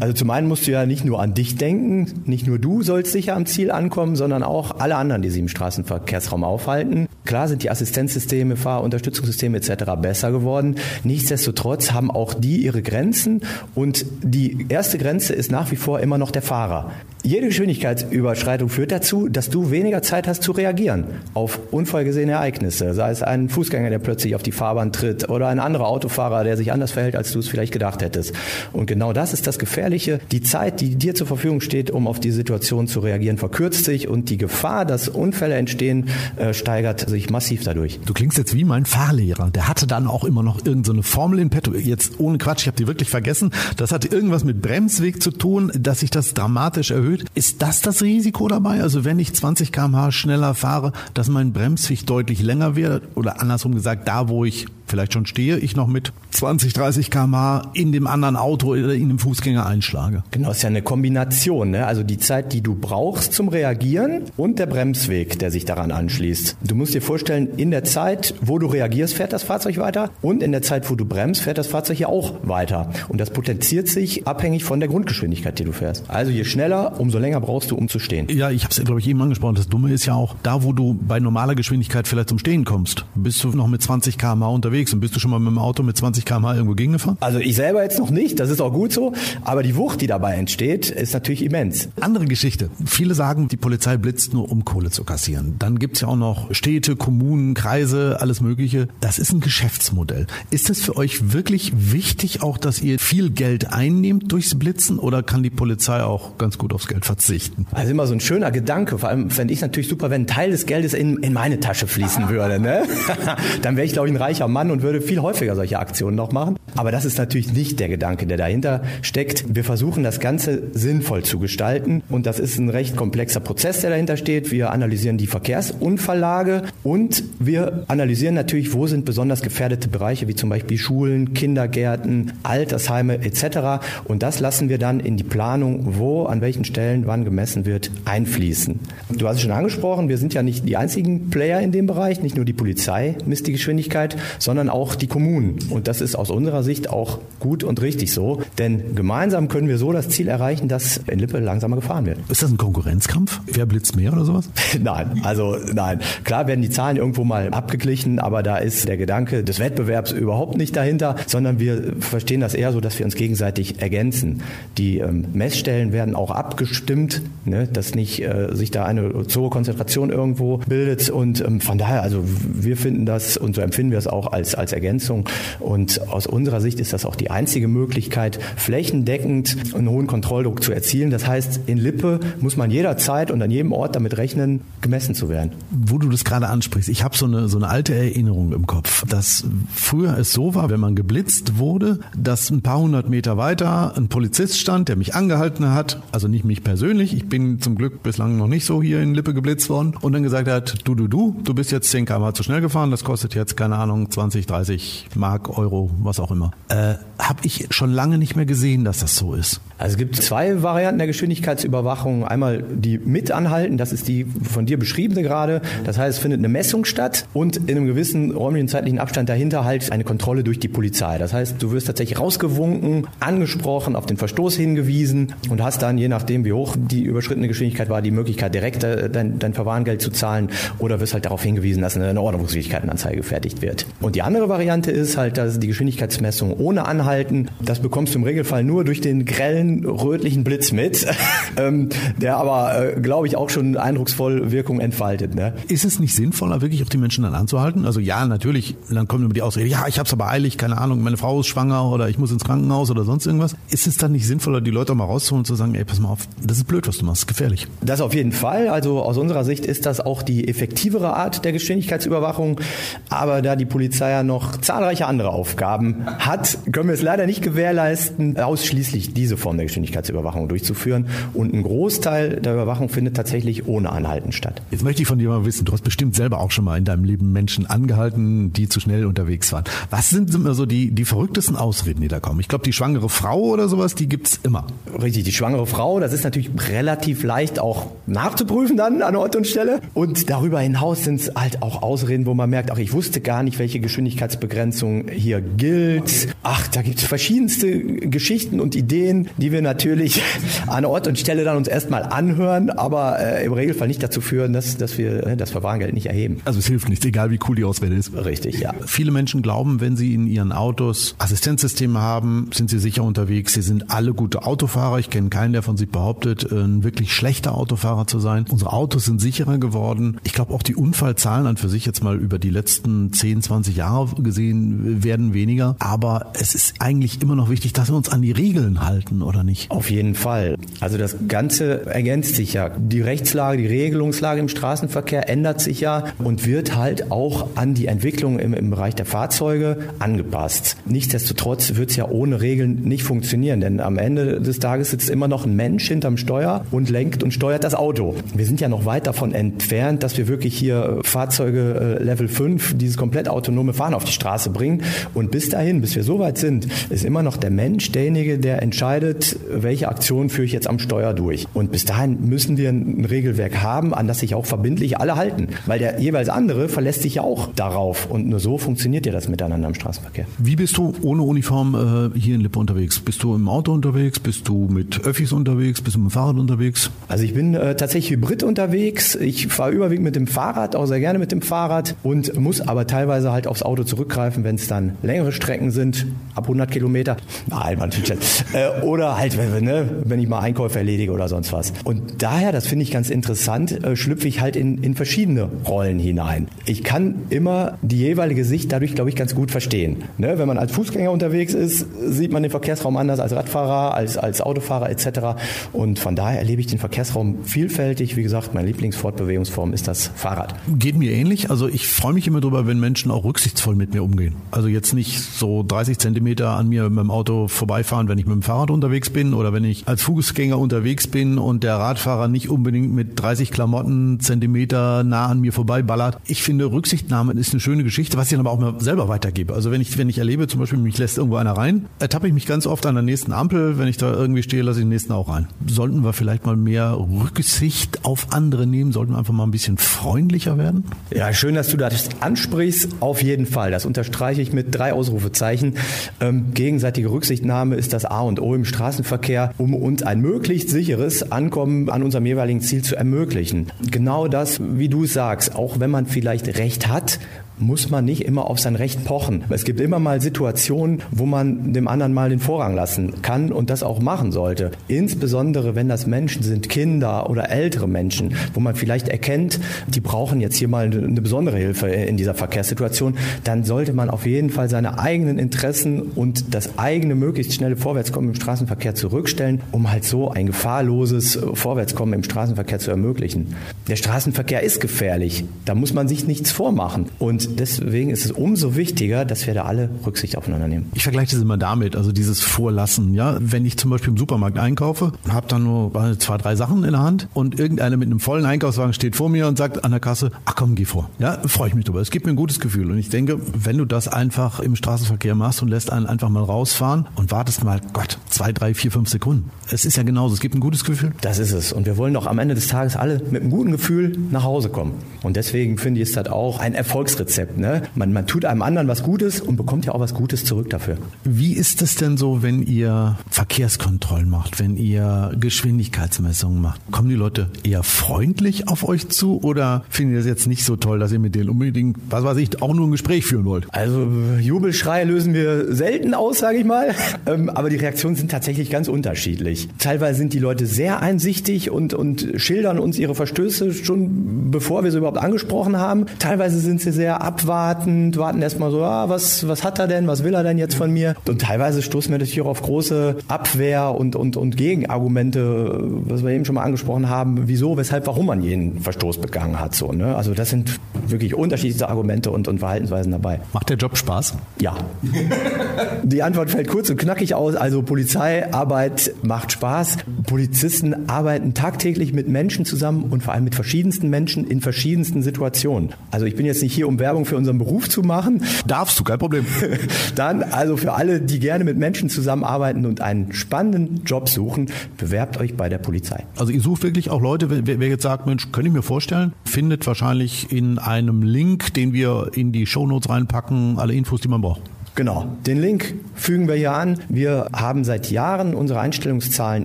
Also 0.00 0.15
zum 0.15 0.31
einen 0.31 0.49
musst 0.49 0.66
du 0.66 0.72
ja 0.72 0.87
nicht 0.87 1.05
nur 1.05 1.21
an 1.21 1.34
dich 1.34 1.56
denken, 1.56 2.22
nicht 2.25 2.47
nur 2.47 2.59
du 2.59 2.83
sollst 2.83 3.12
sicher 3.19 3.34
am 3.34 3.47
Ziel 3.47 3.73
ankommen, 3.73 4.15
sondern 4.15 4.45
auch 4.45 4.79
alle 4.79 4.95
anderen, 4.95 5.23
die 5.23 5.31
sich 5.31 5.41
im 5.41 5.49
Straßenverkehrsraum 5.49 6.45
aufhalten. 6.45 7.09
Klar 7.25 7.49
sind 7.49 7.65
die 7.65 7.71
Assistenzsysteme, 7.71 8.55
Fahrunterstützungssysteme 8.55 9.59
etc. 9.59 9.93
besser 10.01 10.31
geworden. 10.31 10.77
Nichtsdestotrotz 11.03 11.91
haben 11.91 12.12
auch 12.12 12.33
die 12.33 12.59
ihre 12.59 12.81
Grenzen 12.81 13.43
und 13.75 14.07
die 14.23 14.67
erste 14.69 14.99
Grenze 14.99 15.34
ist 15.34 15.51
nach 15.51 15.73
wie 15.73 15.77
vor 15.77 15.99
immer 15.99 16.17
noch 16.17 16.31
der 16.31 16.43
Fahrer. 16.43 16.93
Jede 17.28 17.49
Geschwindigkeitsüberschreitung 17.49 18.71
führt 18.71 18.91
dazu, 18.91 19.28
dass 19.28 19.50
du 19.50 19.71
weniger 19.71 20.00
Zeit 20.00 20.27
hast 20.27 20.43
zu 20.43 20.53
reagieren 20.53 21.05
auf 21.34 21.61
unvorhergesehene 21.72 22.33
Ereignisse, 22.33 22.94
sei 22.94 23.11
es 23.11 23.22
ein 23.22 23.50
Fußgänger, 23.50 23.91
der 23.91 23.99
plötzlich 23.99 24.34
auf 24.34 24.43
die 24.43 24.50
Fahrbahn 24.50 24.94
tritt 24.94 25.28
oder 25.28 25.49
ein 25.49 25.61
anderer 25.61 25.89
Autofahrer, 25.89 26.43
der 26.43 26.56
sich 26.56 26.72
anders 26.72 26.93
verhält, 26.93 27.16
als 27.16 27.31
du 27.31 27.41
es 27.41 27.47
vielleicht 27.47 27.75
gedacht 27.75 28.00
hättest. 28.00 28.33
Und 28.72 28.87
genau 28.87 29.12
das 29.12 29.34
ist 29.34 29.47
das 29.47 29.59
Gefährliche. 29.59 30.21
Die 30.33 30.41
Zeit, 30.41 30.81
die 30.81 30.97
dir 30.97 31.15
zur 31.15 31.27
Verfügung 31.27 31.61
steht, 31.61 31.91
um 31.91 32.06
auf 32.06 32.19
die 32.19 32.31
Situation 32.31 32.89
zu 32.89 33.00
reagieren, 33.00 33.37
verkürzt 33.37 33.84
sich 33.84 34.09
und 34.09 34.31
die 34.31 34.39
Gefahr, 34.39 34.87
dass 34.87 35.10
Unfälle 35.10 35.56
entstehen, 35.56 36.09
äh, 36.37 36.55
steigert 36.55 37.10
sich 37.10 37.28
massiv 37.28 37.62
dadurch. 37.62 38.00
Du 38.06 38.15
klingst 38.15 38.39
jetzt 38.39 38.55
wie 38.55 38.65
mein 38.65 38.87
Fahrlehrer. 38.87 39.50
Der 39.50 39.69
hatte 39.69 39.87
dann 39.87 40.06
auch 40.06 40.25
immer 40.25 40.43
noch 40.43 40.65
irgendeine 40.65 41.03
so 41.03 41.03
Formel 41.03 41.41
in 41.41 41.50
petto. 41.50 41.75
Jetzt 41.75 42.21
ohne 42.21 42.39
Quatsch, 42.39 42.62
ich 42.62 42.69
habe 42.69 42.78
die 42.78 42.87
wirklich 42.87 43.10
vergessen. 43.10 43.50
Das 43.77 43.93
hatte 43.93 44.09
irgendwas 44.09 44.45
mit 44.45 44.62
Bremsweg 44.62 45.22
zu 45.22 45.31
tun, 45.31 45.71
dass 45.78 46.00
sich 46.00 46.09
das 46.09 46.33
dramatisch 46.33 46.91
erhöht 46.91 47.18
erhöht. 47.19 47.31
Ist 47.34 47.62
das 47.62 47.81
das 47.81 48.03
Risiko 48.03 48.49
dabei? 48.49 48.83
Also 48.83 49.05
wenn 49.05 49.19
ich 49.19 49.34
20 49.34 49.73
km/h 49.73 50.12
schneller 50.12 50.55
fahre, 50.55 50.93
dass 51.15 51.29
mein 51.29 51.53
Bremsweg 51.53 52.06
deutlich 52.06 52.43
länger 52.43 52.77
wird? 52.77 53.03
Oder 53.15 53.41
andersrum 53.41 53.75
gesagt, 53.75 54.09
da 54.09 54.29
wo 54.29 54.45
ich 54.45 54.67
vielleicht 54.88 55.12
schon 55.12 55.26
stehe, 55.26 55.59
ich 55.59 55.76
noch 55.76 55.87
mit 55.87 56.12
20, 56.31 56.72
30 56.72 57.10
km/h 57.10 57.71
in 57.75 57.93
dem 57.93 58.06
anderen 58.06 58.37
Auto 58.37 58.69
oder 58.69 58.94
in 58.94 59.09
dem 59.09 59.19
Fußgänger 59.19 59.66
einschlage. 59.66 60.22
Genau, 60.31 60.50
ist 60.50 60.62
ja 60.62 60.69
eine 60.69 60.82
Kombination. 60.82 61.71
Ne? 61.71 61.87
Also 61.87 62.03
die 62.03 62.19
Zeit, 62.19 62.53
die 62.53 62.60
du 62.60 62.75
brauchst 62.75 63.32
zum 63.32 63.48
Reagieren 63.48 64.22
und 64.37 64.59
der 64.59 64.66
Bremsweg, 64.66 65.38
der 65.38 65.50
sich 65.50 65.65
daran 65.65 65.91
anschließt. 65.91 66.56
Du 66.62 66.75
musst 66.75 66.94
dir 66.94 67.03
vorstellen, 67.03 67.48
in 67.56 67.71
der 67.71 67.84
Zeit, 67.84 68.34
wo 68.41 68.59
du 68.59 68.66
reagierst, 68.66 69.15
fährt 69.15 69.32
das 69.32 69.43
Fahrzeug 69.43 69.78
weiter 69.78 70.10
und 70.22 70.43
in 70.43 70.53
der 70.53 70.62
Zeit, 70.62 70.91
wo 70.91 70.94
du 70.94 71.04
bremst, 71.04 71.43
fährt 71.43 71.59
das 71.59 71.66
Fahrzeug 71.66 71.98
ja 71.98 72.09
auch 72.09 72.34
weiter. 72.43 72.91
Und 73.09 73.21
das 73.21 73.31
potenziert 73.31 73.88
sich 73.88 74.27
abhängig 74.27 74.65
von 74.65 74.81
der 74.81 74.88
Grundgeschwindigkeit, 74.88 75.59
die 75.59 75.65
du 75.65 75.72
fährst. 75.72 76.09
Also 76.09 76.31
je 76.31 76.44
schneller, 76.44 77.00
umso 77.00 77.19
länger 77.19 77.41
brauchst 77.41 77.71
du, 77.71 77.77
um 77.77 77.88
zu 77.88 77.98
stehen. 77.98 78.28
Ja, 78.31 78.50
ich 78.50 78.65
habe 78.65 78.72
es, 78.72 78.84
glaube 78.84 79.00
ich, 79.00 79.09
eben 79.09 79.21
angesprochen. 79.22 79.54
Das 79.54 79.69
Dumme 79.69 79.93
ist 79.93 80.06
ja 80.06 80.15
auch, 80.15 80.37
da 80.43 80.62
wo 80.62 80.72
du 80.72 80.94
bei 80.94 81.21
normaler 81.21 81.54
Geschwindigkeit 81.54 82.09
vielleicht 82.09 82.28
zum 82.28 82.38
Stehen 82.38 82.65
kommst, 82.65 83.04
bist 83.15 83.43
du 83.44 83.48
noch 83.48 83.66
mit 83.66 83.82
20 83.82 84.19
km/h 84.19 84.48
unterwegs 84.48 84.78
unterwegs 84.78 84.93
und 84.93 85.00
bist 85.00 85.16
du 85.16 85.21
schon 85.21 85.31
mal 85.31 85.39
mit 85.39 85.49
dem 85.49 85.59
Auto 85.59 85.83
mit 85.83 85.97
20 85.97 86.25
km/h 86.25 86.55
irgendwo 86.55 86.75
gegengefahren? 86.75 87.16
Also 87.21 87.39
ich 87.39 87.56
selber 87.56 87.83
jetzt 87.83 87.99
noch 87.99 88.11
nicht, 88.11 88.39
das 88.39 88.50
ist 88.50 88.61
auch 88.61 88.72
gut 88.72 88.93
so, 88.93 89.12
aber 89.43 89.62
die 89.62 89.77
Wucht, 89.77 90.00
die 90.00 90.06
dabei 90.06 90.34
entsteht, 90.34 90.91
ist 90.91 91.15
natürlich 91.15 91.44
immens. 91.44 91.89
Andere 92.00 92.27
Geschichte. 92.27 92.71
Viele 92.84 93.15
sagen, 93.15 93.49
die 93.49 93.56
Polizei 93.56 93.97
blitzt 93.97 94.33
nur, 94.33 94.50
um 94.50 94.65
Kohle 94.65 94.91
zu 94.91 95.05
kassieren. 95.05 95.56
Dann 95.59 95.78
gibt's 95.78 96.00
ja 96.00 96.09
auch 96.09 96.16
noch 96.16 96.55
Städte, 96.55 96.97
Kommunen, 96.97 97.55
Kreise, 97.55 98.19
alles 98.21 98.41
Mögliche. 98.41 98.89
Das 99.00 99.19
ist 99.19 99.33
ein 99.33 99.41
Geschäftsmodell. 99.41 100.27
Ist 100.50 100.71
es 100.71 100.83
für 100.83 100.97
euch 100.97 101.33
wirklich 101.33 101.72
wichtig 101.75 102.43
auch, 102.43 102.59
dass 102.59 102.81
ihr 102.81 102.99
viel 102.99 103.31
Geld 103.31 103.72
einnehmt 103.72 104.30
durchs 104.30 104.59
Blitzen 104.59 104.98
oder 104.98 105.22
kann 105.22 105.42
die 105.42 105.51
Polizei 105.51 106.03
auch 106.03 106.39
ganz 106.39 106.59
gut 106.59 106.72
aufs 106.72 106.86
Geld 106.86 107.04
verzichten? 107.04 107.66
Also 107.72 107.91
immer 107.91 108.07
so 108.07 108.15
ein 108.15 108.21
schöner 108.21 108.51
Gedanke. 108.51 108.98
Vor 108.98 109.09
allem 109.09 109.30
fände 109.30 109.53
ich 109.53 109.60
natürlich 109.60 109.89
super, 109.89 110.10
wenn 110.10 110.22
ein 110.22 110.27
Teil 110.27 110.51
des 110.51 110.66
Geldes 110.66 110.95
in, 110.95 111.19
in 111.19 111.33
meine 111.33 111.60
Tasche 111.60 111.86
fließen 111.86 112.28
würde. 112.28 112.60
Ne? 112.60 112.84
Dann 113.63 113.77
wäre 113.77 113.86
ich, 113.86 113.92
glaube 113.92 114.09
ich, 114.09 114.15
ein 114.15 114.21
reicher 114.21 114.48
Mann 114.48 114.67
und 114.70 114.82
würde 114.82 115.00
viel 115.00 115.20
häufiger 115.20 115.54
solche 115.54 115.78
Aktionen 115.78 116.16
noch 116.16 116.32
machen. 116.32 116.56
Aber 116.76 116.92
das 116.92 117.04
ist 117.04 117.18
natürlich 117.18 117.53
nicht 117.53 117.80
der 117.80 117.88
Gedanke, 117.88 118.26
der 118.26 118.36
dahinter 118.36 118.82
steckt. 119.03 119.44
Wir 119.48 119.65
versuchen 119.65 120.03
das 120.03 120.20
Ganze 120.20 120.62
sinnvoll 120.72 121.22
zu 121.22 121.38
gestalten 121.38 122.03
und 122.09 122.26
das 122.26 122.38
ist 122.38 122.59
ein 122.59 122.68
recht 122.68 122.97
komplexer 122.97 123.41
Prozess, 123.41 123.80
der 123.80 123.91
dahinter 123.91 124.16
steht. 124.16 124.50
Wir 124.50 124.70
analysieren 124.70 125.18
die 125.18 125.26
Verkehrsunfalllage 125.26 126.62
und 126.82 127.24
wir 127.38 127.84
analysieren 127.88 128.34
natürlich, 128.34 128.72
wo 128.72 128.86
sind 128.86 129.04
besonders 129.04 129.42
gefährdete 129.42 129.88
Bereiche, 129.88 130.28
wie 130.28 130.34
zum 130.34 130.50
Beispiel 130.50 130.78
Schulen, 130.78 131.34
Kindergärten, 131.34 132.32
Altersheime 132.42 133.22
etc. 133.22 133.84
Und 134.04 134.22
das 134.22 134.41
lassen 134.41 134.68
wir 134.68 134.78
dann 134.78 135.00
in 135.00 135.16
die 135.16 135.24
Planung, 135.24 135.98
wo, 135.98 136.24
an 136.24 136.41
welchen 136.41 136.65
Stellen, 136.65 137.06
wann 137.06 137.24
gemessen 137.24 137.66
wird, 137.66 137.91
einfließen. 138.04 138.80
Du 139.16 139.26
hast 139.28 139.36
es 139.36 139.42
schon 139.42 139.53
angesprochen, 139.53 140.09
wir 140.09 140.18
sind 140.18 140.34
ja 140.34 140.42
nicht 140.42 140.68
die 140.68 140.76
einzigen 140.76 141.30
Player 141.30 141.60
in 141.60 141.72
dem 141.72 141.86
Bereich, 141.86 142.22
nicht 142.22 142.36
nur 142.36 142.44
die 142.44 142.53
Polizei 142.53 143.16
misst 143.24 143.47
die 143.47 143.53
Geschwindigkeit, 143.53 144.16
sondern 144.38 144.58
sondern 144.59 144.75
auch 144.75 144.97
die 144.97 145.07
Kommunen. 145.07 145.60
Und 145.71 145.87
das 145.87 146.01
ist 146.01 146.16
aus 146.16 146.31
unserer 146.31 146.65
Sicht 146.65 146.91
auch 146.91 147.21
gut 147.39 147.63
und 147.63 147.81
richtig 147.81 148.13
so, 148.13 148.43
denn 148.59 148.97
gemeinsam 148.97 149.47
können 149.47 149.69
wir 149.69 149.78
so 149.78 149.93
das 149.93 150.09
Ziel 150.09 150.27
erreichen, 150.27 150.66
dass 150.66 150.97
in 151.07 151.21
Lippe 151.21 151.39
langsamer 151.39 151.77
gefahren 151.77 152.07
wird. 152.07 152.19
Ist 152.28 152.43
das 152.43 152.51
ein 152.51 152.57
Konkurrenzkampf? 152.57 153.41
Wer 153.47 153.66
blitzt 153.66 153.95
mehr 153.95 154.13
oder 154.13 154.25
sowas? 154.25 154.51
nein, 154.83 155.21
also 155.22 155.57
nein. 155.72 156.01
Klar 156.25 156.49
werden 156.49 156.60
die 156.63 156.71
Zahlen 156.71 156.97
irgendwo 156.97 157.22
mal 157.22 157.51
abgeglichen, 157.51 158.19
aber 158.19 158.43
da 158.43 158.57
ist 158.57 158.89
der 158.89 158.97
Gedanke 158.97 159.45
des 159.45 159.60
Wettbewerbs 159.60 160.10
überhaupt 160.10 160.57
nicht 160.57 160.75
dahinter, 160.75 161.15
sondern 161.28 161.61
wir 161.61 161.93
verstehen 162.01 162.41
das 162.41 162.54
eher 162.54 162.72
so, 162.72 162.81
dass 162.81 162.99
wir 162.99 163.07
uns 163.07 163.15
gegenseitig 163.15 163.81
ergänzen. 163.81 164.43
Die 164.77 164.99
ähm, 164.99 165.27
Messstellen 165.34 165.93
werden 165.93 166.16
auch 166.16 166.33
abgestimmt, 166.33 167.22
ne, 167.45 167.69
dass 167.72 167.95
nicht 167.95 168.21
äh, 168.25 168.49
sich 168.57 168.72
da 168.72 168.84
eine 168.87 169.28
zu 169.28 169.43
hohe 169.43 169.51
Konzentration 169.51 170.11
irgendwo 170.11 170.57
bildet 170.57 171.11
und 171.11 171.45
ähm, 171.45 171.61
von 171.61 171.78
daher, 171.78 172.03
also 172.03 172.25
wir 172.25 172.77
finden 172.77 173.07
das 173.07 173.37
und 173.37 173.54
so 173.54 173.61
empfinden 173.61 173.93
wir 173.93 173.99
es 173.99 174.09
auch 174.09 174.33
als, 174.33 174.47
als 174.54 174.72
Ergänzung 174.72 175.28
und 175.60 176.09
aus 176.09 176.27
unserer 176.27 176.60
Sicht 176.60 176.80
ist 176.80 176.92
das 176.92 177.04
auch 177.04 177.16
die 177.16 177.30
einzige 177.30 177.68
Möglichkeit, 177.68 178.39
flächendeckend 178.56 179.74
einen 179.74 179.89
hohen 179.89 180.06
Kontrolldruck 180.06 180.62
zu 180.62 180.72
erzielen. 180.72 181.10
Das 181.10 181.27
heißt, 181.27 181.60
in 181.66 181.78
Lippe 181.78 182.21
muss 182.41 182.56
man 182.56 182.71
jederzeit 182.71 183.30
und 183.30 183.42
an 183.42 183.50
jedem 183.50 183.72
Ort 183.72 183.97
damit 183.97 184.16
rechnen, 184.16 184.60
gemessen 184.80 185.15
zu 185.15 185.28
werden. 185.28 185.53
Wo 185.71 185.98
du 185.98 186.09
das 186.09 186.24
gerade 186.24 186.48
ansprichst, 186.48 186.89
ich 186.89 187.03
habe 187.03 187.16
so 187.16 187.27
eine, 187.27 187.48
so 187.48 187.59
eine 187.59 187.68
alte 187.68 187.95
Erinnerung 187.95 188.53
im 188.53 188.66
Kopf, 188.66 189.04
dass 189.06 189.45
früher 189.74 190.16
es 190.18 190.33
so 190.33 190.54
war, 190.54 190.71
wenn 190.71 190.80
man 190.80 190.94
geblitzt 190.94 191.59
wurde, 191.59 192.01
dass 192.16 192.51
ein 192.51 192.62
paar 192.62 192.78
hundert 192.78 193.09
Meter 193.09 193.36
weiter 193.36 193.97
ein 193.97 194.09
Polizist 194.09 194.59
stand, 194.59 194.89
der 194.89 194.97
mich 194.97 195.15
angehalten 195.15 195.72
hat, 195.72 196.01
also 196.12 196.28
nicht 196.28 196.44
mich 196.44 196.62
persönlich, 196.62 197.15
ich 197.15 197.28
bin 197.28 197.60
zum 197.60 197.77
Glück 197.77 198.03
bislang 198.03 198.36
noch 198.36 198.48
nicht 198.48 198.65
so 198.65 198.83
hier 198.83 199.01
in 199.01 199.15
Lippe 199.15 199.34
geblitzt 199.34 199.68
worden 199.71 199.94
und 200.01 200.12
dann 200.12 200.22
gesagt 200.22 200.48
hat, 200.48 200.77
du, 200.84 200.94
du, 200.94 201.09
du, 201.09 201.36
du 201.42 201.54
bist 201.54 201.72
jetzt 201.72 201.91
10 201.91 202.06
km 202.06 202.34
zu 202.34 202.42
schnell 202.42 202.60
gefahren, 202.60 202.91
das 202.91 203.04
kostet 203.04 203.34
jetzt, 203.34 203.56
keine 203.56 203.77
Ahnung, 203.77 204.10
20, 204.10 204.28
30 204.30 205.09
Mark, 205.15 205.59
Euro, 205.59 205.91
was 206.01 206.21
auch 206.21 206.30
immer. 206.30 206.53
Äh, 206.69 206.95
habe 207.19 207.41
ich 207.42 207.66
schon 207.71 207.92
lange 207.92 208.19
nicht 208.19 208.36
mehr 208.36 208.47
gesehen, 208.47 208.84
dass 208.84 209.01
das 209.01 209.16
so 209.16 209.34
ist. 209.34 209.60
Also 209.78 209.92
es 209.92 209.98
gibt 209.98 210.16
zwei 210.16 210.63
Varianten 210.63 210.98
der 210.98 211.07
Geschwindigkeitsüberwachung. 211.07 212.25
Einmal 212.25 212.65
die 212.69 212.98
mit 212.98 213.30
anhalten, 213.30 213.77
das 213.77 213.92
ist 213.92 214.09
die 214.09 214.25
von 214.25 214.66
dir 214.66 214.77
beschriebene 214.77 215.22
gerade. 215.22 215.63
Das 215.84 215.98
heißt, 215.98 216.19
es 216.19 216.22
findet 216.22 216.41
eine 216.41 216.48
Messung 216.48 216.84
statt 216.84 217.27
und 217.33 217.57
in 217.57 217.71
einem 217.71 217.86
gewissen 217.86 218.33
räumlichen 218.33 218.66
zeitlichen 218.66 218.98
Abstand 218.98 219.28
dahinter 219.28 219.65
halt 219.65 219.92
eine 219.92 220.03
Kontrolle 220.03 220.42
durch 220.42 220.59
die 220.59 220.66
Polizei. 220.66 221.19
Das 221.19 221.33
heißt, 221.33 221.63
du 221.63 221.71
wirst 221.71 221.86
tatsächlich 221.86 222.19
rausgewunken, 222.19 223.07
angesprochen, 223.21 223.95
auf 223.95 224.07
den 224.07 224.16
Verstoß 224.16 224.57
hingewiesen 224.57 225.34
und 225.48 225.63
hast 225.63 225.80
dann, 225.80 225.97
je 225.97 226.09
nachdem 226.09 226.45
wie 226.45 226.53
hoch 226.53 226.75
die 226.77 227.03
überschrittene 227.03 227.47
Geschwindigkeit 227.47 227.89
war, 227.89 228.03
die 228.03 228.10
Möglichkeit 228.10 228.54
direkt 228.54 228.83
äh, 228.83 229.09
dein, 229.09 229.39
dein 229.39 229.54
Verwarngeld 229.54 230.03
zu 230.03 230.10
zahlen 230.10 230.48
oder 230.80 230.98
wirst 231.01 231.15
halt 231.15 231.25
darauf 231.25 231.42
hingewiesen, 231.45 231.83
dass 231.83 231.97
eine 231.97 232.21
Ordnungswidrigkeitenanzeige 232.21 233.19
gefertigt 233.19 233.63
wird. 233.63 233.86
Und 234.01 234.16
die 234.16 234.22
andere 234.22 234.48
Variante 234.48 234.91
ist 234.91 235.16
halt, 235.16 235.39
dass 235.39 235.60
die 235.60 235.69
Geschwindigkeitsmessung 235.69 236.53
ohne 236.54 236.86
Anhalten, 236.86 237.48
das 237.65 237.78
bekommst 237.78 238.15
du 238.15 238.19
im 238.19 238.25
Regelfall 238.25 238.65
nur 238.65 238.84
durch 238.84 239.01
den 239.01 239.25
grellen 239.25 239.67
kleinen 239.68 239.84
rötlichen 239.84 240.44
Blitz 240.44 240.72
mit, 240.72 241.06
ähm, 241.56 241.88
der 242.16 242.36
aber, 242.36 242.97
äh, 242.97 243.00
glaube 243.00 243.26
ich, 243.26 243.36
auch 243.36 243.50
schon 243.50 243.76
eindrucksvoll 243.76 244.50
Wirkung 244.50 244.80
entfaltet. 244.80 245.34
Ne? 245.34 245.54
Ist 245.68 245.84
es 245.84 245.98
nicht 245.98 246.15
sinnvoller, 246.15 246.60
wirklich 246.60 246.82
auch 246.82 246.88
die 246.88 246.98
Menschen 246.98 247.24
dann 247.24 247.34
anzuhalten? 247.34 247.84
Also 247.84 248.00
ja, 248.00 248.24
natürlich, 248.26 248.76
dann 248.91 249.09
kommen 249.09 249.24
immer 249.24 249.34
die 249.34 249.42
Ausrede, 249.42 249.68
ja, 249.68 249.86
ich 249.86 249.98
habe 249.98 250.06
es 250.06 250.12
aber 250.12 250.28
eilig, 250.28 250.59
keine 250.59 250.78
Ahnung, 250.78 251.03
meine 251.03 251.16
Frau 251.16 251.41
ist 251.41 251.47
schwanger 251.47 251.91
oder 251.91 252.09
ich 252.09 252.18
muss 252.18 252.32
ins 252.32 252.44
Krankenhaus 252.44 252.91
oder 252.91 253.04
sonst 253.04 253.26
irgendwas. 253.26 253.56
Ist 253.70 253.86
es 253.86 253.97
dann 253.97 254.12
nicht 254.12 254.26
sinnvoller, 254.26 254.60
die 254.60 254.70
Leute 254.70 254.94
mal 254.94 255.04
rauszuholen 255.04 255.41
und 255.41 255.47
zu 255.47 255.54
sagen, 255.54 255.74
ey, 255.74 255.84
pass 255.84 256.00
mal 256.00 256.11
auf, 256.11 256.26
das 256.42 256.59
ist 256.59 256.64
blöd, 256.64 256.87
was 256.88 256.99
du 256.99 257.04
machst, 257.04 257.28
gefährlich? 257.28 257.66
Das 257.82 258.00
auf 258.00 258.14
jeden 258.14 258.32
Fall. 258.32 258.68
Also 258.68 259.02
aus 259.02 259.18
unserer 259.18 259.44
Sicht 259.44 259.66
ist 259.66 259.87
das 259.87 260.00
auch 260.00 260.23
die 260.23 260.49
effektivere 260.49 261.14
Art 261.14 261.44
der 261.44 261.52
Geschwindigkeitsüberwachung. 261.52 262.61
Aber 263.09 263.42
da 263.42 263.56
die 263.56 263.66
Polizei 263.66 264.11
ja 264.11 264.23
noch 264.23 264.56
zahlreiche 264.59 265.06
andere 265.06 265.30
Aufgaben 265.30 266.06
hat, 266.18 266.59
können 266.73 266.88
wir 266.88 266.94
es 266.94 267.02
leider 267.02 267.26
nicht 267.26 267.42
gewährleisten, 267.42 268.38
ausschließlich 268.38 269.14
diese 269.14 269.37
Form 269.37 269.58
der 269.59 269.66
Geschwindigkeitsüberwachung 269.66 270.49
durchzuführen. 270.49 271.07
Und 271.35 271.52
ein 271.52 271.62
Großteil 271.62 272.40
der 272.40 272.55
Überwachung 272.55 272.88
findet 272.88 273.16
tatsächlich 273.16 273.66
ohne 273.66 273.90
Anhalten 273.90 274.33
statt. 274.33 274.62
Jetzt 274.71 274.85
möchte 274.85 275.02
ich 275.02 275.09
von 275.09 275.19
dir 275.19 275.28
mal 275.28 275.45
wissen, 275.45 275.64
du 275.64 275.73
hast 275.73 275.85
bestimmt 275.85 276.16
selber 276.16 276.40
auch 276.40 276.50
schon 276.50 276.64
mal 276.64 276.78
in 276.78 276.85
deinem 276.85 277.05
Leben 277.05 277.33
Menschen 277.33 277.66
angehalten, 277.66 278.52
die 278.52 278.69
zu 278.69 278.81
schnell 278.81 279.07
unterwegs 279.07 279.52
waren. 279.52 279.64
Was 279.90 280.11
sind 280.11 280.35
immer 280.35 280.55
so 280.55 280.66
die, 280.66 280.90
die 280.90 281.05
verrücktesten 281.05 281.57
Ausreden, 281.57 282.00
die 282.00 282.09
da 282.09 282.21
kommen? 282.21 282.40
Ich 282.40 282.49
glaube, 282.49 282.64
die 282.64 282.73
schwangere 282.73 283.09
Frau 283.09 283.40
oder 283.40 283.69
sowas, 283.69 283.95
die 283.95 284.09
gibt's 284.09 284.40
immer. 284.43 284.66
Richtig, 285.00 285.25
die 285.25 285.33
schwangere 285.33 285.66
Frau, 285.66 286.00
das 286.00 286.12
ist 286.12 286.25
natürlich 286.25 286.50
relativ 286.69 287.23
leicht 287.23 287.59
auch 287.59 287.90
nachzuprüfen 288.07 288.76
dann 288.76 289.02
an 289.02 289.16
Ort 289.16 289.37
und 289.37 289.47
Stelle. 289.47 289.81
Und 289.95 290.31
darüber 290.31 290.61
hinaus 290.61 291.04
sind 291.04 291.21
es 291.21 291.35
halt 291.35 291.62
auch 291.62 291.83
Ausreden, 291.83 292.26
wo 292.26 292.35
man 292.35 292.50
merkt, 292.50 292.71
ach, 292.71 292.78
ich 292.78 292.93
wusste 292.93 293.21
gar 293.21 293.43
nicht, 293.43 293.59
welche 293.59 293.81
Geschwindigkeitsbegrenzung 293.81 295.09
hier 295.09 295.40
gilt. 295.40 296.28
Ach, 296.43 296.69
da 296.69 296.83
gibt 296.83 296.99
es 296.99 297.04
verschiedenste 297.04 297.83
Geschichten 297.83 298.61
und 298.61 298.75
Ideen, 298.75 299.28
die 299.37 299.48
wir 299.52 299.59
wir 299.59 299.62
natürlich 299.62 300.23
an 300.68 300.85
Ort 300.85 301.09
und 301.09 301.18
Stelle 301.18 301.42
dann 301.42 301.56
uns 301.56 301.66
erstmal 301.66 302.04
anhören, 302.04 302.71
aber 302.71 303.18
äh, 303.18 303.45
im 303.45 303.52
Regelfall 303.52 303.88
nicht 303.88 304.02
dazu 304.02 304.21
führen, 304.21 304.52
dass, 304.52 304.76
dass 304.76 304.99
wir 304.99 305.26
äh, 305.26 305.37
das 305.37 305.50
Verwarngeld 305.50 305.95
nicht 305.95 306.06
erheben. 306.06 306.40
Also 306.45 306.61
es 306.61 306.66
hilft 306.66 306.88
nichts, 306.88 307.04
egal 307.04 307.30
wie 307.30 307.40
cool 307.49 307.56
die 307.56 307.64
Auswähle 307.64 307.97
ist. 307.97 308.14
Richtig, 308.14 308.61
ja. 308.61 308.73
Viele 308.87 309.11
Menschen 309.11 309.42
glauben, 309.42 309.80
wenn 309.80 309.97
sie 309.97 310.14
in 310.14 310.28
ihren 310.28 310.52
Autos 310.52 311.16
Assistenzsysteme 311.18 312.00
haben, 312.00 312.50
sind 312.54 312.71
sie 312.71 312.78
sicher 312.78 313.02
unterwegs. 313.02 313.54
Sie 313.54 313.62
sind 313.62 313.90
alle 313.90 314.14
gute 314.14 314.45
Autofahrer. 314.45 315.00
Ich 315.00 315.11
kenne 315.11 315.28
keinen, 315.28 315.52
der 315.52 315.62
von 315.62 315.76
sich 315.76 315.88
behauptet, 315.88 316.50
ein 316.52 316.85
wirklich 316.85 317.12
schlechter 317.12 317.54
Autofahrer 317.56 318.06
zu 318.06 318.21
sein. 318.21 318.44
Unsere 318.49 318.73
Autos 318.73 319.06
sind 319.06 319.21
sicherer 319.21 319.59
geworden. 319.59 320.21
Ich 320.23 320.33
glaube 320.33 320.54
auch 320.54 320.62
die 320.62 320.76
Unfallzahlen 320.76 321.47
an 321.47 321.56
für 321.56 321.68
sich 321.68 321.85
jetzt 321.85 322.04
mal 322.04 322.16
über 322.16 322.38
die 322.38 322.50
letzten 322.50 323.12
10, 323.12 323.42
20 323.42 323.76
Jahre 323.76 324.23
gesehen 324.23 325.02
werden 325.02 325.35
weniger. 325.35 325.75
Aber 325.80 326.33
es 326.35 326.54
ist 326.54 326.75
eigentlich 326.78 327.21
immer 327.23 327.35
noch 327.35 327.50
wichtig, 327.50 327.73
dass 327.73 327.88
wir 327.88 327.97
uns 327.97 328.09
an 328.09 328.23
die 328.23 328.33
Regeln 328.33 328.87
halten, 328.87 329.23
oder 329.38 329.45
nicht? 329.45 329.71
Auf 329.71 329.90
jeden 329.90 330.14
Fall. 330.14 330.57
Also 330.81 330.99
das 330.99 331.17
Ganze 331.29 331.87
ergänzt 331.87 332.35
sich 332.35 332.55
ja. 332.55 332.71
Die 332.71 333.00
Rechtslage, 333.00 333.62
die 333.62 333.67
Regelungslage 333.67 334.40
im 334.40 334.49
Straßenverkehr 334.49 335.29
ändert 335.29 335.61
sich 335.61 335.81
ja 335.81 336.05
und 336.19 336.47
wird 336.47 336.75
halt 336.76 337.12
auch 337.12 337.50
an 337.55 337.75
die 337.75 337.87
Entwicklung 337.87 338.40
im, 338.40 338.52
im 338.52 338.71
Bereich 338.71 338.97
der 338.97 339.07
Fahrzeuge 339.07 339.79
angepasst. 340.00 340.76
Nichtsdestotrotz 340.87 341.76
wird 341.76 341.90
es 341.90 341.97
ja 341.97 342.09
ohne 342.09 342.40
Regeln 342.40 342.83
nicht 342.83 343.05
funktionieren, 343.05 343.61
denn 343.61 343.81
am 343.81 343.97
Ende 343.97 344.40
des 344.40 344.59
Tages 344.59 344.90
sitzt 344.90 345.09
immer 345.09 345.29
noch 345.29 345.47
ein 345.47 345.55
Mensch 345.55 345.87
hinterm 345.87 346.17
Steuer 346.17 346.64
und 346.73 346.90
lenkt 346.90 347.23
und 347.23 347.33
steuert 347.33 347.62
das 347.62 347.75
Auto. 347.75 348.17
Wir 348.35 348.45
sind 348.45 348.61
ja 348.61 348.69
noch 348.69 348.87
weit 348.87 349.07
davon 349.07 349.33
entfernt, 349.33 350.02
dass 350.02 350.19
wir 350.19 350.26
wirklich 350.26 350.57
hier 350.59 350.99
Fahrzeuge 351.05 351.99
äh, 352.00 352.02
Level 352.02 352.26
5, 352.26 352.76
dieses 352.76 352.97
komplett 352.97 353.29
autonome 353.29 353.73
Fahren 353.73 353.95
auf 353.95 354.05
die 354.05 354.12
Straße 354.12 354.50
bringen. 354.50 354.83
Und 355.14 355.31
bis 355.31 355.49
dahin, 355.49 355.81
bis 355.81 355.95
wir 355.95 356.02
so 356.02 356.19
weit 356.19 356.38
sind, 356.38 356.67
ist 356.90 357.05
immer 357.05 357.23
noch 357.23 357.37
der 357.37 357.50
Mensch 357.50 357.93
derjenige, 357.93 358.38
der 358.38 358.62
entscheidet, 358.62 359.27
welche 359.49 359.88
Aktion 359.88 360.30
führe 360.30 360.44
ich 360.44 360.52
jetzt 360.52 360.68
am 360.68 360.78
Steuer 360.78 361.14
durch. 361.14 361.47
Und 361.54 361.73
bis 361.73 361.85
dahin 361.85 362.28
müssen 362.28 362.56
wir 362.56 362.68
ein 362.68 363.04
Regelwerk 363.04 363.62
haben, 363.62 363.94
an 363.94 364.06
das 364.06 364.20
sich 364.20 364.35
auch 364.35 364.47
verbindlich 364.47 364.99
alle 364.99 365.16
halten. 365.16 365.49
Weil 365.66 365.78
der 365.78 366.00
jeweils 366.00 366.28
andere 366.28 366.68
verlässt 366.68 367.02
sich 367.02 367.16
ja 367.16 367.23
auch 367.23 367.49
darauf. 367.54 368.11
Und 368.11 368.28
nur 368.28 368.40
so 368.40 368.58
funktioniert 368.58 369.06
ja 369.06 369.12
das 369.12 369.28
miteinander 369.28 369.68
im 369.68 369.75
Straßenverkehr. 369.75 370.26
Wie 370.38 370.56
bist 370.56 370.76
du 370.76 370.94
ohne 371.02 371.23
Uniform 371.23 372.12
äh, 372.14 372.18
hier 372.18 372.35
in 372.35 372.40
Lippe 372.40 372.58
unterwegs? 372.58 373.00
Bist 373.00 373.23
du 373.23 373.35
im 373.35 373.49
Auto 373.49 373.73
unterwegs? 373.73 374.20
Bist 374.20 374.49
du 374.49 374.68
mit 374.70 375.04
Öffis 375.04 375.32
unterwegs? 375.32 375.80
Bist 375.80 375.97
du 375.97 376.00
mit 376.00 376.11
dem 376.11 376.12
Fahrrad 376.12 376.37
unterwegs? 376.37 376.90
Also 377.08 377.25
ich 377.25 377.35
bin 377.35 377.54
äh, 377.54 377.75
tatsächlich 377.76 378.11
hybrid 378.11 378.42
unterwegs. 378.42 379.14
Ich 379.14 379.49
fahre 379.49 379.73
überwiegend 379.73 380.04
mit 380.04 380.16
dem 380.16 380.26
Fahrrad, 380.26 380.76
auch 380.76 380.87
sehr 380.87 381.00
gerne 381.00 381.18
mit 381.18 381.32
dem 381.32 381.42
Fahrrad 381.42 381.94
und 382.02 382.38
muss 382.38 382.61
aber 382.61 382.87
teilweise 382.87 383.32
halt 383.32 383.47
aufs 383.47 383.62
Auto 383.62 383.85
zurückgreifen, 383.85 384.44
wenn 384.44 384.56
es 384.56 384.68
dann 384.68 384.97
längere 385.02 385.32
Strecken 385.32 385.70
sind, 385.70 386.06
ab 386.35 386.44
100 386.44 386.70
Kilometer. 386.70 387.16
Nein, 387.47 387.78
man 387.78 387.90
äh, 387.90 388.82
Oder 388.82 389.07
halt 389.16 389.38
wenn, 389.38 389.64
ne, 389.64 390.02
wenn 390.04 390.20
ich 390.20 390.28
mal 390.28 390.40
Einkäufe 390.40 390.78
erledige 390.78 391.12
oder 391.12 391.28
sonst 391.28 391.52
was. 391.52 391.72
Und 391.84 392.22
daher, 392.22 392.52
das 392.52 392.66
finde 392.66 392.82
ich 392.82 392.90
ganz 392.90 393.10
interessant, 393.10 393.84
äh, 393.84 393.96
schlüpfe 393.96 394.28
ich 394.28 394.40
halt 394.40 394.56
in, 394.56 394.82
in 394.82 394.94
verschiedene 394.94 395.48
Rollen 395.66 395.98
hinein. 395.98 396.48
Ich 396.66 396.84
kann 396.84 397.22
immer 397.30 397.78
die 397.82 397.98
jeweilige 397.98 398.44
Sicht 398.44 398.72
dadurch, 398.72 398.94
glaube 398.94 399.10
ich, 399.10 399.16
ganz 399.16 399.34
gut 399.34 399.50
verstehen. 399.50 400.04
Ne, 400.18 400.38
wenn 400.38 400.48
man 400.48 400.58
als 400.58 400.72
Fußgänger 400.72 401.10
unterwegs 401.10 401.54
ist, 401.54 401.86
sieht 402.04 402.32
man 402.32 402.42
den 402.42 402.50
Verkehrsraum 402.50 402.96
anders 402.96 403.20
als 403.20 403.32
Radfahrer, 403.32 403.94
als, 403.94 404.18
als 404.18 404.40
Autofahrer 404.40 404.90
etc. 404.90 405.40
Und 405.72 405.98
von 405.98 406.16
daher 406.16 406.38
erlebe 406.38 406.60
ich 406.60 406.66
den 406.66 406.78
Verkehrsraum 406.78 407.44
vielfältig. 407.44 408.16
Wie 408.16 408.22
gesagt, 408.22 408.54
meine 408.54 408.66
Lieblingsfortbewegungsform 408.66 409.72
ist 409.72 409.88
das 409.88 410.10
Fahrrad. 410.14 410.54
Geht 410.78 410.96
mir 410.96 411.12
ähnlich. 411.12 411.50
Also 411.50 411.68
ich 411.68 411.86
freue 411.86 412.12
mich 412.12 412.26
immer 412.26 412.40
drüber, 412.40 412.66
wenn 412.66 412.80
Menschen 412.80 413.10
auch 413.10 413.24
rücksichtsvoll 413.24 413.76
mit 413.76 413.94
mir 413.94 414.02
umgehen. 414.02 414.34
Also 414.50 414.68
jetzt 414.68 414.92
nicht 414.92 415.20
so 415.20 415.62
30 415.62 415.98
Zentimeter 415.98 416.50
an 416.50 416.68
mir 416.68 416.88
mit 416.90 416.98
dem 416.98 417.10
Auto 417.10 417.48
vorbeifahren, 417.48 418.08
wenn 418.08 418.18
ich 418.18 418.26
mit 418.26 418.34
dem 418.34 418.42
Fahrrad 418.42 418.70
unterwegs 418.70 418.98
unterwegs 418.99 419.11
bin 419.11 419.35
oder 419.35 419.52
wenn 419.52 419.64
ich 419.64 419.87
als 419.87 420.02
Fußgänger 420.02 420.59
unterwegs 420.59 421.07
bin 421.07 421.38
und 421.38 421.62
der 421.62 421.76
Radfahrer 421.76 422.26
nicht 422.26 422.49
unbedingt 422.49 422.93
mit 422.93 423.21
30 423.21 423.52
Klamotten 423.52 424.19
Zentimeter 424.19 425.05
nah 425.05 425.26
an 425.26 425.40
mir 425.40 425.52
vorbeiballert. 425.52 426.19
Ich 426.26 426.43
finde, 426.43 426.73
Rücksichtnahme 426.73 427.33
ist 427.35 427.52
eine 427.52 427.61
schöne 427.61 427.85
Geschichte, 427.85 428.17
was 428.17 428.26
ich 428.26 428.37
dann 428.37 428.40
aber 428.40 428.50
auch 428.50 428.59
mal 428.59 428.81
selber 428.81 429.09
weitergebe. 429.09 429.55
Also 429.55 429.71
wenn 429.71 429.81
ich, 429.81 429.97
wenn 429.99 430.09
ich 430.09 430.19
erlebe, 430.19 430.49
zum 430.49 430.59
Beispiel, 430.59 430.81
mich 430.81 430.99
lässt 430.99 431.17
irgendwo 431.17 431.37
einer 431.37 431.52
rein, 431.52 431.87
ertappe 432.00 432.26
ich 432.26 432.33
mich 432.33 432.47
ganz 432.47 432.67
oft 432.67 432.87
an 432.87 432.97
der 432.97 433.05
nächsten 433.05 433.33
Ampel. 433.33 433.78
Wenn 433.78 433.87
ich 433.87 433.99
da 433.99 434.12
irgendwie 434.12 434.43
stehe, 434.43 434.62
lasse 434.62 434.81
ich 434.81 434.85
den 434.85 434.88
nächsten 434.88 435.12
auch 435.12 435.28
rein. 435.28 435.47
Sollten 435.67 436.02
wir 436.02 436.12
vielleicht 436.12 436.45
mal 436.45 436.57
mehr 436.57 436.99
Rücksicht 436.99 438.05
auf 438.05 438.33
andere 438.33 438.67
nehmen? 438.67 438.90
Sollten 438.90 439.12
wir 439.12 439.19
einfach 439.19 439.35
mal 439.35 439.45
ein 439.45 439.52
bisschen 439.52 439.78
freundlicher 439.78 440.59
werden? 440.59 440.85
Ja, 441.14 441.33
schön, 441.33 441.55
dass 441.55 441.69
du 441.69 441.76
das 441.76 442.09
ansprichst. 442.21 442.97
Auf 442.99 443.23
jeden 443.23 443.47
Fall. 443.47 443.71
Das 443.71 443.87
unterstreiche 443.87 444.43
ich 444.43 444.52
mit 444.52 444.75
drei 444.75 444.93
Ausrufezeichen. 444.93 445.75
Ähm, 446.21 446.52
gegenseitige 446.52 447.11
Rücksichtnahme 447.11 447.76
ist 447.76 447.93
das 447.93 448.05
A 448.05 448.23
und 448.23 448.40
O 448.40 448.55
im 448.55 448.64
Straßenverkehr, 448.88 449.52
um 449.59 449.75
uns 449.75 450.02
ein 450.02 450.21
möglichst 450.21 450.71
sicheres 450.71 451.30
Ankommen 451.30 451.90
an 451.90 452.02
unserem 452.02 452.25
jeweiligen 452.25 452.62
Ziel 452.62 452.83
zu 452.83 452.97
ermöglichen. 452.97 453.66
Genau 453.90 454.28
das, 454.28 454.61
wie 454.62 454.88
du 454.88 455.04
sagst, 455.04 455.54
auch 455.54 455.78
wenn 455.78 455.90
man 455.90 456.07
vielleicht 456.07 456.59
Recht 456.59 456.88
hat, 456.88 457.18
muss 457.60 457.90
man 457.90 458.04
nicht 458.04 458.24
immer 458.24 458.48
auf 458.48 458.58
sein 458.58 458.76
Recht 458.76 459.04
pochen. 459.04 459.44
Es 459.48 459.64
gibt 459.64 459.80
immer 459.80 459.98
mal 459.98 460.20
Situationen, 460.20 461.02
wo 461.10 461.26
man 461.26 461.72
dem 461.72 461.88
anderen 461.88 462.12
mal 462.12 462.30
den 462.30 462.38
Vorrang 462.38 462.74
lassen 462.74 463.22
kann 463.22 463.52
und 463.52 463.70
das 463.70 463.82
auch 463.82 464.00
machen 464.00 464.32
sollte. 464.32 464.70
Insbesondere 464.88 465.74
wenn 465.74 465.88
das 465.88 466.06
Menschen 466.06 466.42
sind, 466.42 466.68
Kinder 466.68 467.28
oder 467.30 467.50
ältere 467.50 467.88
Menschen, 467.88 468.34
wo 468.54 468.60
man 468.60 468.74
vielleicht 468.74 469.08
erkennt, 469.08 469.60
die 469.86 470.00
brauchen 470.00 470.40
jetzt 470.40 470.56
hier 470.56 470.68
mal 470.68 470.86
eine 470.86 471.20
besondere 471.20 471.56
Hilfe 471.56 471.88
in 471.88 472.16
dieser 472.16 472.34
Verkehrssituation, 472.34 473.16
dann 473.44 473.64
sollte 473.64 473.92
man 473.92 474.10
auf 474.10 474.26
jeden 474.26 474.50
Fall 474.50 474.68
seine 474.68 474.98
eigenen 474.98 475.38
Interessen 475.38 476.02
und 476.02 476.54
das 476.54 476.78
eigene 476.78 477.14
möglichst 477.14 477.54
schnelle 477.54 477.76
Vorwärtskommen 477.76 478.30
im 478.30 478.34
Straßenverkehr 478.34 478.94
zurückstellen, 478.94 479.60
um 479.72 479.90
halt 479.90 480.04
so 480.04 480.30
ein 480.30 480.46
gefahrloses 480.46 481.38
Vorwärtskommen 481.54 482.14
im 482.14 482.22
Straßenverkehr 482.22 482.78
zu 482.78 482.90
ermöglichen. 482.90 483.54
Der 483.88 483.96
Straßenverkehr 483.96 484.62
ist 484.62 484.80
gefährlich, 484.80 485.44
da 485.64 485.74
muss 485.74 485.94
man 485.94 486.08
sich 486.08 486.26
nichts 486.26 486.50
vormachen 486.50 487.06
und 487.18 487.48
deswegen 487.49 488.11
ist 488.11 488.25
es 488.25 488.33
umso 488.33 488.76
wichtiger, 488.76 489.25
dass 489.25 489.47
wir 489.47 489.55
da 489.55 489.64
alle 489.64 489.90
Rücksicht 490.07 490.37
aufeinander 490.37 490.69
nehmen. 490.69 490.90
Ich 490.95 491.02
vergleiche 491.02 491.33
das 491.33 491.43
immer 491.43 491.57
damit, 491.57 491.97
also 491.97 492.12
dieses 492.12 492.40
Vorlassen. 492.40 493.14
Ja, 493.14 493.38
wenn 493.40 493.64
ich 493.64 493.76
zum 493.76 493.90
Beispiel 493.90 494.11
im 494.11 494.17
Supermarkt 494.17 494.59
einkaufe, 494.59 495.12
habe 495.28 495.47
dann 495.49 495.64
nur 495.64 495.93
zwei, 496.19 496.38
drei 496.38 496.57
Sachen 496.57 496.85
in 496.85 496.93
der 496.93 497.02
Hand 497.02 497.28
und 497.35 497.59
irgendeiner 497.59 497.97
mit 497.97 498.07
einem 498.07 498.21
vollen 498.21 498.45
Einkaufswagen 498.45 498.93
steht 498.93 499.17
vor 499.17 499.28
mir 499.28 499.49
und 499.49 499.59
sagt 499.59 499.85
an 499.85 499.90
der 499.90 500.00
Kasse, 500.00 500.31
ach 500.45 500.55
komm, 500.55 500.75
geh 500.75 500.85
vor. 500.85 501.11
Ja, 501.19 501.38
freue 501.47 501.69
ich 501.69 501.75
mich 501.75 501.85
drüber. 501.85 502.00
Es 502.00 502.11
gibt 502.11 502.26
mir 502.26 502.33
ein 502.33 502.37
gutes 502.37 502.61
Gefühl. 502.61 502.90
Und 502.90 502.99
ich 502.99 503.09
denke, 503.09 503.38
wenn 503.55 503.78
du 503.78 503.85
das 503.85 504.09
einfach 504.09 504.61
im 504.61 504.76
Straßenverkehr 504.76 505.35
machst 505.35 505.62
und 505.62 505.69
lässt 505.69 505.93
einen 505.93 506.07
einfach 506.07 506.28
mal 506.28 506.43
rausfahren 506.43 507.07
und 507.17 507.31
wartest 507.31 507.64
mal, 507.64 507.81
Gott, 507.93 508.19
zwei, 508.38 508.52
drei, 508.52 508.73
vier, 508.73 508.92
fünf 508.92 509.09
Sekunden. 509.09 509.50
Es 509.68 509.85
ist 509.85 509.97
ja 509.97 510.04
genauso. 510.04 510.33
Es 510.33 510.38
gibt 510.38 510.54
ein 510.54 510.61
gutes 510.61 510.85
Gefühl. 510.85 511.11
Das 511.23 511.40
ist 511.40 511.50
es. 511.50 511.73
Und 511.73 511.87
wir 511.87 511.97
wollen 511.97 512.14
doch 512.14 512.28
am 512.28 512.38
Ende 512.38 512.54
des 512.54 512.68
Tages 512.68 512.95
alle 512.95 513.21
mit 513.30 513.42
einem 513.42 513.50
guten 513.50 513.73
Gefühl 513.73 514.16
nach 514.30 514.45
Hause 514.45 514.68
kommen. 514.68 514.95
Und 515.25 515.37
deswegen 515.37 515.76
finde 515.76 516.00
ich 516.00 516.11
es 516.11 516.16
halt 516.16 516.28
auch 516.28 516.61
ein 516.61 516.75
Erfolgsrezept. 516.75 517.59
Ne? 517.59 517.83
Man, 517.97 518.12
man 518.12 518.28
tut 518.28 518.45
einem 518.45 518.62
anderen 518.62 518.87
was 518.87 519.02
Gutes 519.02 519.40
und 519.40 519.57
bekommt 519.57 519.87
ja 519.87 519.92
auch 519.92 519.99
was 519.99 520.14
Gutes 520.14 520.45
zurück 520.45 520.71
dafür. 520.71 520.99
Wie 521.25 521.52
ist 521.52 521.83
es 521.83 521.97
denn 521.97 522.16
so, 522.16 522.40
wenn 522.40 522.62
ihr 522.62 523.18
Verkehrskontrollen 523.28 524.30
macht, 524.30 524.61
wenn 524.61 524.76
ihr 524.76 525.33
Geschwindigkeitsmessungen 525.40 526.62
macht? 526.62 526.80
Kommen 526.92 527.09
die 527.09 527.16
Leute 527.16 527.50
eher 527.64 527.83
freundlich 527.83 528.68
auf 528.68 528.88
euch 528.88 529.09
zu 529.09 529.42
oder 529.42 529.83
finden 529.90 530.12
ihr 530.12 530.18
das 530.18 530.28
jetzt 530.28 530.47
nicht 530.47 530.64
so 530.64 530.76
toll, 530.76 531.00
dass 531.00 531.11
ihr 531.11 531.18
mit 531.18 531.35
denen 531.35 531.49
unbedingt, 531.49 531.97
was 532.09 532.23
weiß 532.23 532.37
ich, 532.38 532.62
auch 532.62 532.73
nur 532.73 532.87
ein 532.87 532.92
Gespräch 532.92 533.25
führen 533.26 533.47
wollt? 533.47 533.66
Also 533.75 534.07
Jubelschreie 534.40 535.04
lösen 535.04 535.35
wir 535.35 535.75
selten 535.75 536.14
aus, 536.14 536.38
sage 536.38 536.59
ich 536.59 536.64
mal. 536.64 536.95
Ähm, 537.26 537.50
aber 537.50 537.68
die 537.68 537.76
Reaktionen 537.76 538.16
sind 538.16 538.27
tatsächlich 538.28 538.70
ganz 538.70 538.88
unterschiedlich. 538.88 539.68
Teilweise 539.78 540.18
sind 540.18 540.32
die 540.32 540.38
Leute 540.38 540.66
sehr 540.66 541.02
einsichtig 541.02 541.70
und, 541.70 541.94
und 541.94 542.28
schildern 542.37 542.78
uns 542.78 542.99
ihre 542.99 543.14
Verstöße 543.14 543.73
schon 543.73 544.49
bevor 544.50 544.85
wir 544.85 544.90
sie 544.90 544.99
überhaupt 544.99 545.18
angesprochen 545.18 545.78
haben. 545.78 546.06
Teilweise 546.18 546.58
sind 546.58 546.80
sie 546.80 546.92
sehr 546.92 547.23
abwartend, 547.23 548.16
warten 548.16 548.42
erstmal 548.42 548.70
so, 548.70 548.82
ah, 548.82 549.08
was, 549.08 549.47
was 549.49 549.64
hat 549.64 549.78
er 549.78 549.87
denn, 549.87 550.06
was 550.06 550.25
will 550.25 550.35
er 550.35 550.42
denn 550.42 550.58
jetzt 550.58 550.75
von 550.75 550.92
mir? 550.92 551.14
Und 551.26 551.40
teilweise 551.40 551.82
stoßen 551.82 552.11
wir 552.11 552.18
natürlich 552.18 552.40
auch 552.40 552.47
auf 552.47 552.62
große 552.62 553.16
Abwehr 553.28 553.94
und, 553.94 554.16
und, 554.16 554.37
und 554.37 554.56
Gegenargumente, 554.56 555.80
was 556.06 556.23
wir 556.25 556.30
eben 556.30 556.44
schon 556.44 556.54
mal 556.54 556.62
angesprochen 556.62 557.08
haben, 557.08 557.42
wieso, 557.47 557.76
weshalb, 557.76 558.06
warum 558.06 558.26
man 558.26 558.42
jeden 558.42 558.80
Verstoß 558.80 559.18
begangen 559.18 559.61
hat. 559.61 559.75
So, 559.75 559.92
ne? 559.92 560.16
Also 560.16 560.35
das 560.35 560.50
sind 560.50 560.78
wirklich 561.10 561.34
unterschiedliche 561.34 561.88
Argumente 561.88 562.30
und, 562.30 562.48
und 562.48 562.58
Verhaltensweisen 562.58 563.12
dabei. 563.12 563.40
Macht 563.52 563.70
der 563.70 563.76
Job 563.76 563.96
Spaß? 563.96 564.34
Ja. 564.60 564.76
Die 566.02 566.22
Antwort 566.22 566.50
fällt 566.50 566.68
kurz 566.68 566.90
und 566.90 566.98
knackig 566.98 567.34
aus. 567.34 567.54
Also 567.54 567.82
Polizeiarbeit 567.82 569.14
macht 569.22 569.52
Spaß. 569.52 569.98
Polizisten 570.26 571.08
arbeiten 571.08 571.54
tagtäglich 571.54 572.12
mit 572.12 572.28
Menschen 572.28 572.64
zusammen 572.64 573.04
und 573.10 573.22
vor 573.22 573.34
allem 573.34 573.44
mit 573.44 573.54
verschiedensten 573.54 574.08
Menschen 574.08 574.46
in 574.46 574.60
verschiedensten 574.60 575.22
Situationen. 575.22 575.90
Also 576.10 576.26
ich 576.26 576.36
bin 576.36 576.46
jetzt 576.46 576.62
nicht 576.62 576.74
hier, 576.74 576.88
um 576.88 576.98
Werbung 576.98 577.24
für 577.24 577.36
unseren 577.36 577.58
Beruf 577.58 577.88
zu 577.88 578.02
machen. 578.02 578.42
Darfst 578.66 578.98
du, 578.98 579.04
kein 579.04 579.18
Problem. 579.18 579.46
Dann 580.14 580.42
also 580.42 580.76
für 580.76 580.92
alle, 580.92 581.20
die 581.20 581.38
gerne 581.38 581.64
mit 581.64 581.78
Menschen 581.78 582.08
zusammenarbeiten 582.10 582.86
und 582.86 583.00
einen 583.00 583.32
spannenden 583.32 584.02
Job 584.04 584.28
suchen, 584.28 584.70
bewerbt 584.96 585.38
euch 585.38 585.56
bei 585.56 585.68
der 585.68 585.78
Polizei. 585.78 586.24
Also 586.36 586.52
ihr 586.52 586.60
sucht 586.60 586.82
wirklich 586.82 587.10
auch 587.10 587.20
Leute, 587.20 587.50
wer, 587.50 587.80
wer 587.80 587.88
jetzt 587.88 588.02
sagt, 588.02 588.26
Mensch, 588.26 588.50
könnte 588.52 588.68
ich 588.68 588.74
mir 588.74 588.82
vorstellen, 588.82 589.32
findet 589.44 589.86
wahrscheinlich 589.86 590.52
in 590.52 590.78
einem 590.78 590.98
Link, 591.07 591.75
den 591.75 591.93
wir 591.93 592.31
in 592.35 592.52
die 592.52 592.67
Shownotes 592.67 593.09
reinpacken, 593.09 593.78
alle 593.78 593.95
Infos, 593.95 594.21
die 594.21 594.28
man 594.28 594.40
braucht. 594.40 594.62
Genau, 594.95 595.26
den 595.47 595.61
Link 595.61 595.95
fügen 596.14 596.49
wir 596.49 596.57
hier 596.57 596.73
an. 596.73 596.99
Wir 597.09 597.50
haben 597.52 597.85
seit 597.85 598.11
Jahren 598.11 598.55
unsere 598.55 598.81
Einstellungszahlen 598.81 599.64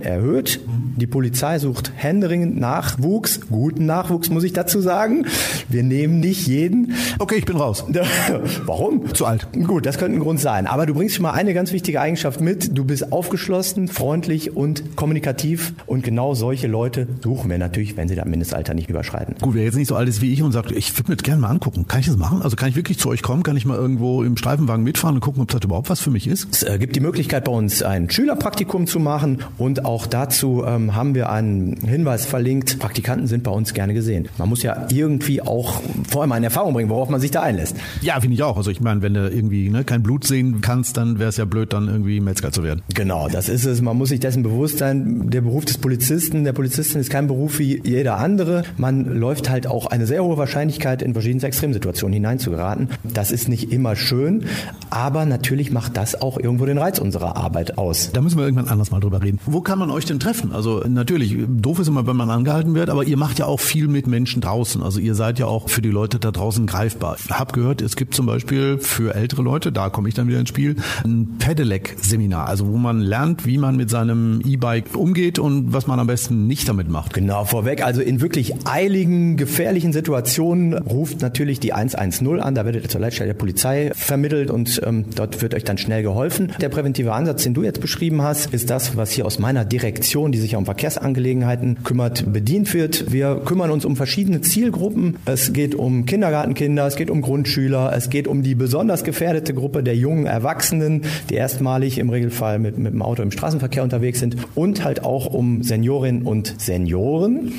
erhöht. 0.00 0.60
Die 0.96 1.08
Polizei 1.08 1.58
sucht 1.58 1.90
händeringend 1.96 2.58
Nachwuchs, 2.58 3.40
guten 3.50 3.84
Nachwuchs 3.84 4.30
muss 4.30 4.44
ich 4.44 4.52
dazu 4.52 4.80
sagen. 4.80 5.26
Wir 5.68 5.82
nehmen 5.82 6.20
nicht 6.20 6.46
jeden. 6.46 6.94
Okay, 7.18 7.34
ich 7.34 7.44
bin 7.44 7.56
raus. 7.56 7.84
Warum? 8.64 9.12
Zu 9.12 9.26
alt. 9.26 9.48
Gut, 9.52 9.86
das 9.86 9.98
könnte 9.98 10.18
ein 10.18 10.20
Grund 10.20 10.38
sein. 10.38 10.68
Aber 10.68 10.86
du 10.86 10.94
bringst 10.94 11.16
schon 11.16 11.24
mal 11.24 11.32
eine 11.32 11.52
ganz 11.52 11.72
wichtige 11.72 12.00
Eigenschaft 12.00 12.40
mit. 12.40 12.78
Du 12.78 12.84
bist 12.84 13.12
aufgeschlossen, 13.12 13.88
freundlich 13.88 14.56
und 14.56 14.94
kommunikativ. 14.94 15.74
Und 15.86 16.04
genau 16.04 16.34
solche 16.34 16.68
Leute 16.68 17.08
suchen 17.22 17.50
wir 17.50 17.58
natürlich, 17.58 17.96
wenn 17.96 18.06
sie 18.06 18.14
das 18.14 18.26
Mindestalter 18.26 18.74
nicht 18.74 18.88
überschreiten. 18.88 19.34
Gut, 19.40 19.54
wer 19.54 19.64
jetzt 19.64 19.76
nicht 19.76 19.88
so 19.88 19.96
alt 19.96 20.08
ist 20.08 20.20
wie 20.20 20.32
ich 20.32 20.44
und 20.44 20.52
sagt, 20.52 20.70
ich 20.70 20.96
würde 20.96 21.10
mir 21.10 21.16
das 21.16 21.24
gerne 21.24 21.40
mal 21.40 21.48
angucken. 21.48 21.86
Kann 21.88 22.00
ich 22.00 22.06
das 22.06 22.16
machen? 22.16 22.40
Also 22.42 22.54
kann 22.54 22.68
ich 22.68 22.76
wirklich 22.76 22.98
zu 22.98 23.08
euch 23.08 23.22
kommen? 23.22 23.42
Kann 23.42 23.56
ich 23.56 23.66
mal 23.66 23.76
irgendwo 23.76 24.22
im 24.22 24.36
Streifenwagen 24.36 24.84
mitfahren 24.84 25.18
gucken, 25.18 25.42
ob 25.42 25.50
das 25.50 25.62
überhaupt 25.64 25.90
was 25.90 25.98
für 25.98 26.10
mich 26.10 26.28
ist? 26.28 26.48
Es 26.52 26.62
äh, 26.62 26.78
gibt 26.78 26.94
die 26.94 27.00
Möglichkeit 27.00 27.44
bei 27.44 27.52
uns 27.52 27.82
ein 27.82 28.08
Schülerpraktikum 28.10 28.86
zu 28.86 29.00
machen 29.00 29.38
und 29.58 29.84
auch 29.84 30.06
dazu 30.06 30.62
ähm, 30.64 30.83
haben 30.94 31.14
wir 31.14 31.30
einen 31.30 31.76
Hinweis 31.86 32.26
verlinkt. 32.26 32.78
Praktikanten 32.78 33.26
sind 33.26 33.42
bei 33.42 33.50
uns 33.50 33.74
gerne 33.74 33.94
gesehen. 33.94 34.28
Man 34.38 34.48
muss 34.48 34.62
ja 34.62 34.86
irgendwie 34.90 35.40
auch 35.40 35.80
vorher 36.08 36.26
mal 36.26 36.36
in 36.36 36.44
Erfahrung 36.44 36.74
bringen, 36.74 36.90
worauf 36.90 37.08
man 37.08 37.20
sich 37.20 37.30
da 37.30 37.42
einlässt. 37.42 37.76
Ja, 38.02 38.20
finde 38.20 38.34
ich 38.34 38.42
auch. 38.42 38.56
Also 38.56 38.70
ich 38.70 38.80
meine, 38.80 39.02
wenn 39.02 39.14
du 39.14 39.28
irgendwie 39.28 39.70
ne, 39.70 39.84
kein 39.84 40.02
Blut 40.02 40.26
sehen 40.26 40.60
kannst, 40.60 40.96
dann 40.96 41.18
wäre 41.18 41.28
es 41.28 41.36
ja 41.36 41.44
blöd, 41.44 41.72
dann 41.72 41.88
irgendwie 41.88 42.20
Metzger 42.20 42.52
zu 42.52 42.62
werden. 42.62 42.82
Genau, 42.94 43.28
das 43.28 43.48
ist 43.48 43.64
es. 43.64 43.80
Man 43.80 43.96
muss 43.96 44.10
sich 44.10 44.20
dessen 44.20 44.42
bewusst 44.42 44.78
sein. 44.78 45.30
Der 45.30 45.40
Beruf 45.40 45.64
des 45.64 45.78
Polizisten, 45.78 46.44
der 46.44 46.52
Polizistin 46.52 47.00
ist 47.00 47.10
kein 47.10 47.26
Beruf 47.26 47.58
wie 47.58 47.80
jeder 47.84 48.18
andere. 48.18 48.64
Man 48.76 49.06
läuft 49.06 49.48
halt 49.48 49.66
auch 49.66 49.86
eine 49.86 50.06
sehr 50.06 50.22
hohe 50.22 50.36
Wahrscheinlichkeit, 50.36 51.00
in 51.00 51.12
verschiedene 51.14 51.44
Extremsituationen 51.44 52.12
hineinzugeraten. 52.12 52.88
Das 53.02 53.30
ist 53.30 53.48
nicht 53.48 53.72
immer 53.72 53.96
schön, 53.96 54.44
aber 54.90 55.24
natürlich 55.24 55.44
natürlich 55.44 55.70
macht 55.70 55.96
das 55.96 56.20
auch 56.20 56.38
irgendwo 56.38 56.66
den 56.66 56.78
Reiz 56.78 56.98
unserer 56.98 57.36
Arbeit 57.36 57.78
aus. 57.78 58.10
Da 58.12 58.20
müssen 58.22 58.38
wir 58.38 58.44
irgendwann 58.44 58.68
anders 58.68 58.90
mal 58.90 59.00
drüber 59.00 59.22
reden. 59.22 59.38
Wo 59.46 59.60
kann 59.60 59.78
man 59.78 59.90
euch 59.90 60.04
denn 60.04 60.18
treffen? 60.18 60.52
Also 60.52 60.73
natürlich, 60.80 61.36
doof 61.48 61.78
ist 61.78 61.88
immer, 61.88 62.06
wenn 62.06 62.16
man 62.16 62.30
angehalten 62.30 62.74
wird, 62.74 62.90
aber 62.90 63.04
ihr 63.04 63.16
macht 63.16 63.38
ja 63.38 63.46
auch 63.46 63.60
viel 63.60 63.88
mit 63.88 64.06
Menschen 64.06 64.40
draußen. 64.40 64.82
Also 64.82 65.00
ihr 65.00 65.14
seid 65.14 65.38
ja 65.38 65.46
auch 65.46 65.68
für 65.68 65.82
die 65.82 65.90
Leute 65.90 66.18
da 66.18 66.30
draußen 66.30 66.66
greifbar. 66.66 67.16
Habe 67.30 67.52
gehört, 67.52 67.82
es 67.82 67.96
gibt 67.96 68.14
zum 68.14 68.26
Beispiel 68.26 68.78
für 68.78 69.14
ältere 69.14 69.42
Leute, 69.42 69.72
da 69.72 69.90
komme 69.90 70.08
ich 70.08 70.14
dann 70.14 70.28
wieder 70.28 70.40
ins 70.40 70.48
Spiel, 70.48 70.76
ein 71.04 71.36
Pedelec-Seminar, 71.38 72.48
also 72.48 72.66
wo 72.66 72.76
man 72.76 73.00
lernt, 73.00 73.46
wie 73.46 73.58
man 73.58 73.76
mit 73.76 73.90
seinem 73.90 74.40
E-Bike 74.44 74.94
umgeht 74.96 75.38
und 75.38 75.72
was 75.72 75.86
man 75.86 75.98
am 75.98 76.06
besten 76.06 76.46
nicht 76.46 76.68
damit 76.68 76.88
macht. 76.88 77.14
Genau, 77.14 77.44
vorweg, 77.44 77.84
also 77.84 78.00
in 78.00 78.20
wirklich 78.20 78.66
eiligen, 78.66 79.36
gefährlichen 79.36 79.92
Situationen 79.92 80.74
ruft 80.74 81.20
natürlich 81.20 81.60
die 81.60 81.72
110 81.72 82.40
an, 82.40 82.54
da 82.54 82.64
werdet 82.64 82.84
ihr 82.84 82.88
zur 82.88 83.00
Leitstelle 83.00 83.28
der 83.28 83.38
Polizei 83.38 83.90
vermittelt 83.94 84.50
und 84.50 84.80
ähm, 84.84 85.06
dort 85.14 85.42
wird 85.42 85.54
euch 85.54 85.64
dann 85.64 85.78
schnell 85.78 86.02
geholfen. 86.02 86.52
Der 86.60 86.68
präventive 86.68 87.12
Ansatz, 87.12 87.42
den 87.42 87.54
du 87.54 87.62
jetzt 87.62 87.80
beschrieben 87.80 88.22
hast, 88.22 88.52
ist 88.52 88.70
das, 88.70 88.96
was 88.96 89.10
hier 89.10 89.26
aus 89.26 89.38
meiner 89.38 89.64
Direktion, 89.64 90.32
die 90.32 90.38
sich 90.38 90.56
um 90.64 90.66
Verkehrsangelegenheiten 90.66 91.84
kümmert, 91.84 92.32
bedient 92.32 92.72
wird. 92.72 93.12
Wir 93.12 93.42
kümmern 93.44 93.70
uns 93.70 93.84
um 93.84 93.96
verschiedene 93.96 94.40
Zielgruppen. 94.40 95.18
Es 95.26 95.52
geht 95.52 95.74
um 95.74 96.06
Kindergartenkinder, 96.06 96.86
es 96.86 96.96
geht 96.96 97.10
um 97.10 97.20
Grundschüler, 97.20 97.92
es 97.94 98.08
geht 98.08 98.26
um 98.26 98.42
die 98.42 98.54
besonders 98.54 99.04
gefährdete 99.04 99.52
Gruppe 99.52 99.82
der 99.82 99.94
jungen 99.94 100.24
Erwachsenen, 100.24 101.02
die 101.28 101.34
erstmalig 101.34 101.98
im 101.98 102.08
Regelfall 102.08 102.58
mit, 102.58 102.78
mit 102.78 102.94
dem 102.94 103.02
Auto 103.02 103.22
im 103.22 103.30
Straßenverkehr 103.30 103.82
unterwegs 103.82 104.20
sind 104.20 104.36
und 104.54 104.82
halt 104.84 105.04
auch 105.04 105.26
um 105.26 105.62
Seniorinnen 105.62 106.22
und 106.22 106.54
Senioren. 106.58 107.52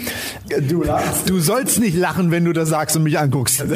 Du 0.68 0.82
lachst. 0.82 1.30
Du 1.30 1.40
sollst 1.40 1.80
nicht 1.80 1.96
lachen, 1.96 2.32
wenn 2.32 2.44
du 2.44 2.54
das 2.54 2.70
sagst 2.70 2.98
und 2.98 3.04
mich 3.04 3.20
anguckst. 3.20 3.64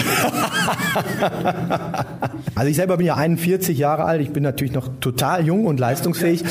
Also 2.60 2.72
ich 2.72 2.76
selber 2.76 2.98
bin 2.98 3.06
ja 3.06 3.16
41 3.16 3.78
Jahre 3.78 4.04
alt, 4.04 4.20
ich 4.20 4.32
bin 4.32 4.44
natürlich 4.44 4.74
noch 4.74 4.90
total 5.00 5.48
jung 5.48 5.66
und 5.66 5.80
leistungsfähig. 5.80 6.44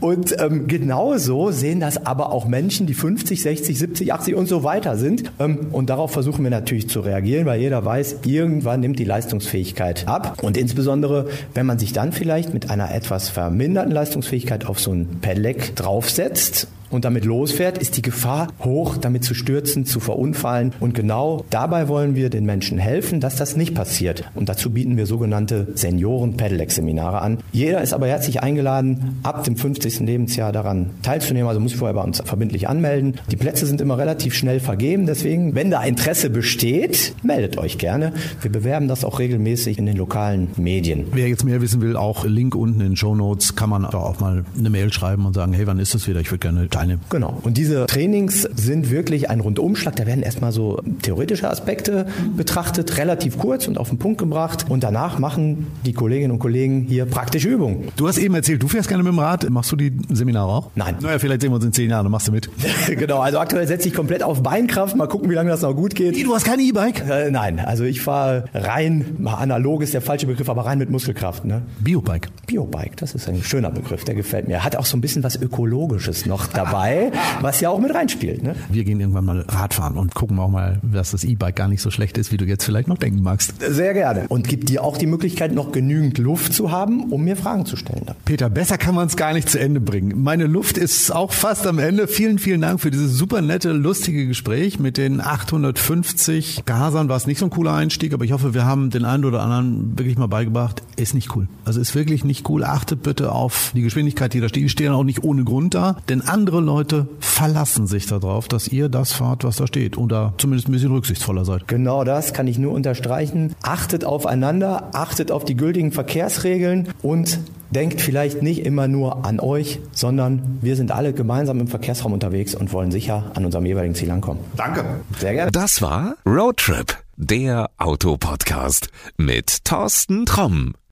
Und 0.00 0.34
ähm, 0.40 0.66
genauso 0.66 1.50
sehen 1.50 1.78
das 1.78 2.06
aber 2.06 2.32
auch 2.32 2.46
Menschen, 2.46 2.86
die 2.86 2.94
50, 2.94 3.42
60, 3.42 3.78
70, 3.78 4.12
80 4.14 4.34
und 4.34 4.48
so 4.48 4.64
weiter 4.64 4.96
sind. 4.96 5.30
Ähm, 5.38 5.66
und 5.70 5.90
darauf 5.90 6.10
versuchen 6.10 6.42
wir 6.42 6.50
natürlich 6.50 6.88
zu 6.88 7.00
reagieren, 7.00 7.44
weil 7.44 7.60
jeder 7.60 7.84
weiß, 7.84 8.20
irgendwann 8.24 8.80
nimmt 8.80 8.98
die 8.98 9.04
Leistungsfähigkeit 9.04 10.08
ab. 10.08 10.38
Und 10.42 10.56
insbesondere, 10.56 11.28
wenn 11.52 11.66
man 11.66 11.78
sich 11.78 11.92
dann 11.92 12.12
vielleicht 12.12 12.54
mit 12.54 12.70
einer 12.70 12.94
etwas 12.94 13.28
verminderten 13.28 13.92
Leistungsfähigkeit 13.92 14.64
auf 14.64 14.80
so 14.80 14.92
ein 14.92 15.18
Pedelec 15.20 15.76
draufsetzt 15.76 16.66
und 16.92 17.04
damit 17.04 17.24
losfährt, 17.24 17.78
ist 17.78 17.96
die 17.96 18.02
Gefahr 18.02 18.48
hoch, 18.62 18.96
damit 18.98 19.24
zu 19.24 19.34
stürzen, 19.34 19.86
zu 19.86 19.98
verunfallen. 19.98 20.72
Und 20.78 20.94
genau 20.94 21.44
dabei 21.50 21.88
wollen 21.88 22.14
wir 22.14 22.30
den 22.30 22.44
Menschen 22.44 22.78
helfen, 22.78 23.20
dass 23.20 23.36
das 23.36 23.56
nicht 23.56 23.74
passiert. 23.74 24.24
Und 24.34 24.48
dazu 24.48 24.70
bieten 24.70 24.96
wir 24.96 25.06
sogenannte 25.06 25.68
Senioren-Pedelec-Seminare 25.74 27.20
an. 27.20 27.38
Jeder 27.52 27.80
ist 27.82 27.94
aber 27.94 28.06
herzlich 28.06 28.42
eingeladen, 28.42 29.20
ab 29.22 29.42
dem 29.44 29.56
50. 29.56 30.00
Lebensjahr 30.00 30.52
daran 30.52 30.90
teilzunehmen. 31.02 31.48
Also 31.48 31.60
muss 31.60 31.72
sich 31.72 31.78
vorher 31.78 31.94
bei 31.94 32.02
uns 32.02 32.20
verbindlich 32.24 32.68
anmelden. 32.68 33.14
Die 33.30 33.36
Plätze 33.36 33.64
sind 33.66 33.80
immer 33.80 33.96
relativ 33.96 34.34
schnell 34.34 34.60
vergeben. 34.60 35.06
Deswegen, 35.06 35.54
wenn 35.54 35.70
da 35.70 35.82
Interesse 35.82 36.28
besteht, 36.28 37.14
meldet 37.22 37.56
euch 37.56 37.78
gerne. 37.78 38.12
Wir 38.42 38.52
bewerben 38.52 38.88
das 38.88 39.04
auch 39.04 39.18
regelmäßig 39.18 39.78
in 39.78 39.86
den 39.86 39.96
lokalen 39.96 40.48
Medien. 40.56 41.06
Wer 41.12 41.28
jetzt 41.28 41.44
mehr 41.44 41.62
wissen 41.62 41.80
will, 41.80 41.96
auch 41.96 42.26
Link 42.26 42.54
unten 42.54 42.80
in 42.80 42.88
den 42.88 42.96
Show 42.96 43.14
Notes, 43.14 43.56
kann 43.56 43.70
man 43.70 43.86
auch 43.86 44.20
mal 44.20 44.44
eine 44.58 44.70
Mail 44.70 44.92
schreiben 44.92 45.24
und 45.24 45.32
sagen, 45.34 45.54
hey, 45.54 45.66
wann 45.66 45.78
ist 45.78 45.94
das 45.94 46.06
wieder? 46.06 46.20
Ich 46.20 46.30
würde 46.30 46.40
gerne 46.40 46.68
teilnehmen. 46.68 46.81
Genau. 47.10 47.38
Und 47.42 47.56
diese 47.56 47.86
Trainings 47.86 48.42
sind 48.42 48.90
wirklich 48.90 49.30
ein 49.30 49.40
Rundumschlag. 49.40 49.96
Da 49.96 50.06
werden 50.06 50.22
erstmal 50.22 50.52
so 50.52 50.80
theoretische 51.02 51.50
Aspekte 51.50 52.06
betrachtet, 52.36 52.96
relativ 52.98 53.38
kurz 53.38 53.68
und 53.68 53.78
auf 53.78 53.88
den 53.88 53.98
Punkt 53.98 54.18
gebracht. 54.18 54.66
Und 54.68 54.84
danach 54.84 55.18
machen 55.18 55.66
die 55.84 55.92
Kolleginnen 55.92 56.32
und 56.32 56.38
Kollegen 56.38 56.82
hier 56.82 57.06
praktische 57.06 57.48
Übungen. 57.48 57.88
Du 57.96 58.08
hast 58.08 58.18
eben 58.18 58.34
erzählt, 58.34 58.62
du 58.62 58.68
fährst 58.68 58.88
gerne 58.88 59.02
mit 59.02 59.12
dem 59.12 59.18
Rad. 59.18 59.48
Machst 59.50 59.72
du 59.72 59.76
die 59.76 59.92
Seminare 60.10 60.50
auch? 60.50 60.70
Nein. 60.74 60.96
Naja, 61.00 61.18
vielleicht 61.18 61.40
sehen 61.42 61.50
wir 61.50 61.56
uns 61.56 61.64
in 61.64 61.72
zehn 61.72 61.90
Jahren, 61.90 62.04
dann 62.04 62.12
machst 62.12 62.28
du 62.28 62.32
mit. 62.32 62.48
genau. 62.88 63.20
Also 63.20 63.38
aktuell 63.38 63.66
setze 63.66 63.88
ich 63.88 63.94
komplett 63.94 64.22
auf 64.22 64.42
Beinkraft. 64.42 64.96
Mal 64.96 65.08
gucken, 65.08 65.30
wie 65.30 65.34
lange 65.34 65.50
das 65.50 65.62
noch 65.62 65.74
gut 65.74 65.94
geht. 65.94 66.24
Du 66.24 66.34
hast 66.34 66.44
kein 66.44 66.60
E-Bike? 66.60 67.04
Äh, 67.08 67.30
nein. 67.30 67.58
Also 67.60 67.84
ich 67.84 68.00
fahre 68.00 68.44
rein, 68.54 69.16
analog 69.24 69.82
ist 69.82 69.94
der 69.94 70.00
falsche 70.02 70.26
Begriff, 70.26 70.48
aber 70.48 70.66
rein 70.66 70.78
mit 70.78 70.90
Muskelkraft. 70.90 71.44
Ne? 71.44 71.62
Biobike. 71.80 72.28
Biobike, 72.46 72.96
das 72.96 73.14
ist 73.14 73.28
ein 73.28 73.42
schöner 73.42 73.70
Begriff, 73.70 74.04
der 74.04 74.14
gefällt 74.14 74.48
mir. 74.48 74.64
Hat 74.64 74.76
auch 74.76 74.86
so 74.86 74.96
ein 74.96 75.00
bisschen 75.00 75.22
was 75.22 75.36
Ökologisches 75.36 76.26
noch 76.26 76.46
dabei, 76.46 76.71
was 76.72 77.60
ja 77.60 77.70
auch 77.70 77.78
mit 77.78 77.94
reinspielt. 77.94 78.42
Ne? 78.42 78.54
Wir 78.70 78.84
gehen 78.84 79.00
irgendwann 79.00 79.24
mal 79.24 79.44
Radfahren 79.48 79.96
und 79.96 80.14
gucken 80.14 80.38
auch 80.38 80.48
mal, 80.48 80.80
dass 80.82 81.10
das 81.10 81.24
E-Bike 81.24 81.56
gar 81.56 81.68
nicht 81.68 81.82
so 81.82 81.90
schlecht 81.90 82.18
ist, 82.18 82.32
wie 82.32 82.36
du 82.36 82.44
jetzt 82.44 82.64
vielleicht 82.64 82.88
noch 82.88 82.98
denken 82.98 83.22
magst. 83.22 83.54
Sehr 83.60 83.94
gerne. 83.94 84.26
Und 84.28 84.48
gibt 84.48 84.68
dir 84.68 84.82
auch 84.82 84.96
die 84.96 85.06
Möglichkeit, 85.06 85.52
noch 85.52 85.72
genügend 85.72 86.18
Luft 86.18 86.54
zu 86.54 86.70
haben, 86.70 87.12
um 87.12 87.24
mir 87.24 87.36
Fragen 87.36 87.66
zu 87.66 87.76
stellen. 87.76 88.06
Peter, 88.24 88.48
besser 88.50 88.78
kann 88.78 88.94
man 88.94 89.06
es 89.06 89.16
gar 89.16 89.32
nicht 89.32 89.48
zu 89.48 89.58
Ende 89.58 89.80
bringen. 89.80 90.22
Meine 90.22 90.46
Luft 90.46 90.78
ist 90.78 91.14
auch 91.14 91.32
fast 91.32 91.66
am 91.66 91.78
Ende. 91.78 92.08
Vielen, 92.08 92.38
vielen 92.38 92.60
Dank 92.60 92.80
für 92.80 92.90
dieses 92.90 93.12
super 93.12 93.42
nette, 93.42 93.72
lustige 93.72 94.26
Gespräch 94.26 94.78
mit 94.78 94.96
den 94.96 95.20
850 95.20 96.64
Gasern. 96.64 97.08
War 97.08 97.16
es 97.16 97.26
nicht 97.26 97.38
so 97.38 97.46
ein 97.46 97.50
cooler 97.50 97.74
Einstieg, 97.74 98.14
aber 98.14 98.24
ich 98.24 98.32
hoffe, 98.32 98.54
wir 98.54 98.64
haben 98.64 98.90
den 98.90 99.04
einen 99.04 99.24
oder 99.24 99.42
anderen 99.42 99.98
wirklich 99.98 100.16
mal 100.16 100.28
beigebracht. 100.28 100.82
Ist 100.96 101.14
nicht 101.14 101.36
cool. 101.36 101.48
Also 101.64 101.80
ist 101.80 101.94
wirklich 101.94 102.24
nicht 102.24 102.48
cool. 102.48 102.64
Achtet 102.64 103.02
bitte 103.02 103.32
auf 103.32 103.72
die 103.74 103.82
Geschwindigkeit, 103.82 104.32
die 104.32 104.40
da 104.40 104.48
steht. 104.48 104.62
Die 104.62 104.68
stehen 104.68 104.92
auch 104.92 105.04
nicht 105.04 105.22
ohne 105.24 105.44
Grund 105.44 105.74
da, 105.74 105.96
denn 106.08 106.22
andere 106.22 106.61
Leute 106.62 107.06
verlassen 107.20 107.86
sich 107.86 108.06
darauf, 108.06 108.48
dass 108.48 108.68
ihr 108.68 108.88
das 108.88 109.12
fahrt, 109.12 109.44
was 109.44 109.56
da 109.56 109.66
steht 109.66 109.98
oder 109.98 110.34
zumindest 110.38 110.68
ein 110.68 110.72
bisschen 110.72 110.92
rücksichtsvoller 110.92 111.44
seid. 111.44 111.68
Genau 111.68 112.04
das 112.04 112.32
kann 112.32 112.46
ich 112.46 112.58
nur 112.58 112.72
unterstreichen. 112.72 113.54
Achtet 113.62 114.04
aufeinander, 114.04 114.90
achtet 114.92 115.30
auf 115.30 115.44
die 115.44 115.56
gültigen 115.56 115.92
Verkehrsregeln 115.92 116.88
und 117.02 117.40
denkt 117.70 118.00
vielleicht 118.00 118.42
nicht 118.42 118.64
immer 118.64 118.88
nur 118.88 119.24
an 119.24 119.40
euch, 119.40 119.80
sondern 119.92 120.58
wir 120.60 120.76
sind 120.76 120.92
alle 120.92 121.12
gemeinsam 121.12 121.60
im 121.60 121.68
Verkehrsraum 121.68 122.12
unterwegs 122.12 122.54
und 122.54 122.72
wollen 122.72 122.90
sicher 122.90 123.32
an 123.34 123.44
unserem 123.44 123.66
jeweiligen 123.66 123.94
Ziel 123.94 124.10
ankommen. 124.10 124.40
Danke. 124.56 124.84
Sehr 125.18 125.34
gerne. 125.34 125.52
Das 125.52 125.82
war 125.82 126.14
Roadtrip, 126.26 126.98
der 127.16 127.70
Autopodcast 127.78 128.88
mit 129.16 129.64
Thorsten 129.64 130.26
Tromm. 130.26 130.74